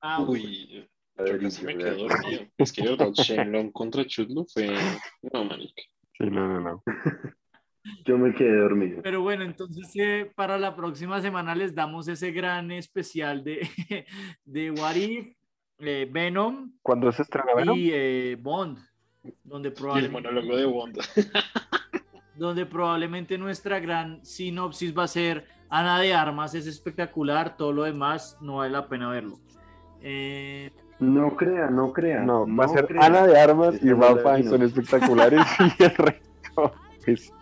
ah, 0.00 0.20
Uy, 0.20 0.84
yo 1.16 1.38
casi 1.38 1.64
me 1.64 1.78
quedé 1.78 1.94
dormido. 1.94 2.42
Es 2.58 2.72
que 2.72 2.82
Shenlong 2.82 3.70
contra 3.70 4.04
Chudlo 4.04 4.44
fue. 4.52 4.66
No, 5.32 5.44
manica. 5.44 5.82
Sí, 6.18 6.24
no, 6.30 6.48
no, 6.48 6.60
no. 6.60 6.82
Yo 8.04 8.18
me 8.18 8.34
quedé 8.34 8.56
dormido. 8.56 9.00
Pero 9.02 9.22
bueno, 9.22 9.44
entonces 9.44 9.90
eh, 9.94 10.30
para 10.34 10.58
la 10.58 10.74
próxima 10.74 11.20
semana 11.20 11.54
les 11.54 11.74
damos 11.74 12.08
ese 12.08 12.32
gran 12.32 12.70
especial 12.72 13.44
de, 13.44 13.68
de 14.44 14.70
What 14.72 14.96
If, 14.96 15.36
eh, 15.78 16.08
Venom 16.10 16.72
¿Cuándo 16.82 17.12
se 17.12 17.22
estrena 17.22 17.54
Venom? 17.54 17.76
y 17.78 17.90
eh, 17.92 18.36
Bond, 18.40 18.78
donde 19.44 19.68
Y 19.68 19.70
el 19.70 19.74
probablemente, 19.76 20.28
monólogo 20.30 20.56
de 20.56 20.64
Bond. 20.64 20.98
donde 22.34 22.66
probablemente 22.66 23.38
nuestra 23.38 23.78
gran 23.78 24.24
sinopsis 24.24 24.96
va 24.96 25.04
a 25.04 25.08
ser 25.08 25.46
Ana 25.68 26.00
de 26.00 26.14
Armas 26.14 26.54
es 26.54 26.66
espectacular, 26.66 27.56
todo 27.56 27.72
lo 27.72 27.82
demás 27.84 28.38
no 28.40 28.56
vale 28.56 28.72
la 28.72 28.88
pena 28.88 29.10
verlo. 29.10 29.38
Eh, 30.00 30.70
No 30.98 31.36
crea, 31.36 31.68
no 31.70 31.92
crea. 31.92 32.20
No, 32.20 32.46
va 32.56 32.64
a 32.64 32.68
ser 32.68 32.86
crea. 32.86 33.04
Ana 33.04 33.26
de 33.26 33.38
Armas 33.38 33.74
y 33.82 33.86
no 33.86 33.96
Ralph 34.00 34.24
la 34.24 34.34
Fiennes 34.34 34.50
son 34.50 34.62
espectaculares 34.62 35.46
y 35.78 35.82
el 35.82 35.94
resto 35.94 36.72
es 37.06 37.32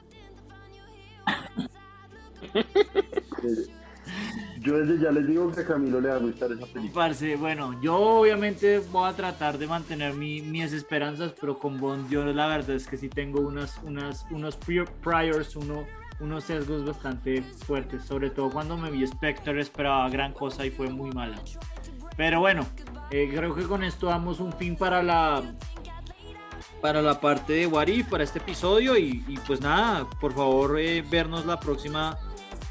Yo 4.61 4.79
desde 4.79 4.99
ya 5.03 5.11
les 5.13 5.27
digo 5.27 5.51
que 5.53 5.61
a 5.61 5.67
Camilo 5.67 6.01
le 6.01 6.09
va 6.09 6.17
a 6.17 6.19
gustar 6.19 6.51
esa 6.53 6.67
película. 6.67 6.93
parce, 6.95 7.37
bueno, 7.37 7.81
yo 7.81 7.97
obviamente 7.97 8.79
voy 8.91 9.09
a 9.09 9.13
tratar 9.15 9.59
de 9.59 9.67
mantener 9.67 10.15
mi- 10.15 10.41
mis 10.43 10.73
esperanzas, 10.73 11.33
pero 11.41 11.59
con 11.59 11.79
Bond 11.79 12.09
yo 12.11 12.25
la 12.25 12.47
verdad 12.47 12.77
es 12.77 12.87
que 12.87 12.97
sí 12.97 13.09
tengo 13.09 13.41
unas, 13.41 13.79
unas, 13.83 14.27
unos 14.31 14.57
pri- 14.57 14.85
priors, 15.03 15.55
uno, 15.57 15.85
unos 16.21 16.45
sesgos 16.45 16.85
bastante 16.85 17.43
fuertes, 17.43 18.05
sobre 18.05 18.31
todo 18.31 18.51
cuando 18.51 18.77
me 18.77 18.91
vi 18.91 19.07
Spectre 19.07 19.61
esperaba 19.61 20.09
gran 20.09 20.33
cosa 20.33 20.65
y 20.65 20.71
fue 20.71 20.89
muy 20.89 21.11
mala. 21.13 21.37
Pero 22.17 22.41
bueno, 22.41 22.65
eh, 23.11 23.31
creo 23.35 23.55
que 23.55 23.65
con 23.65 23.83
esto 23.85 24.07
damos 24.07 24.41
un 24.41 24.53
fin 24.53 24.77
para 24.77 25.03
la 25.03 25.43
para 26.81 27.01
la 27.01 27.19
parte 27.21 27.53
de 27.55 27.67
Warif, 27.67 28.09
para 28.11 28.25
este 28.25 28.39
episodio 28.41 28.97
y, 28.99 29.25
y 29.27 29.39
pues 29.47 29.61
nada, 29.61 30.09
por 30.21 30.35
favor 30.35 30.79
eh, 30.79 31.03
vernos 31.03 31.47
la 31.47 31.59
próxima 31.59 32.19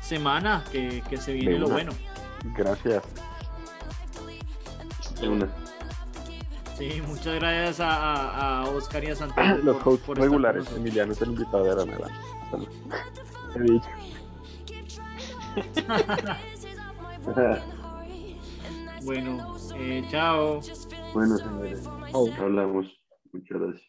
semana 0.01 0.63
que, 0.71 1.01
que 1.09 1.17
se 1.17 1.33
viene 1.33 1.57
lo 1.57 1.67
bueno. 1.69 1.91
gracias. 2.55 3.03
De 5.19 5.27
una. 5.29 5.47
Sí, 6.77 7.01
muchas 7.07 7.35
gracias 7.35 7.79
a, 7.79 7.91
a- 7.91 8.59
a 8.61 8.69
Oscar 8.69 9.03
y 9.03 9.07
a 9.11 9.15
Santiago. 9.15 9.57
Los 9.63 9.77
por- 9.77 9.93
hosts 9.93 10.05
por 10.05 10.19
regulares. 10.19 10.65
Emiliano 10.75 11.13
es 11.13 11.21
el 11.21 11.29
invitado 11.29 11.63
de 11.63 11.75
la 11.75 11.85
nada. 11.85 12.07
He 13.55 13.59
dicho. 13.61 13.89
Bueno, 19.03 19.57
eh, 19.75 20.03
chao. 20.09 20.59
bueno, 21.13 21.37
señores. 21.37 21.87
Hablamos. 22.39 22.85
Muchas 23.31 23.59
gracias. 23.59 23.87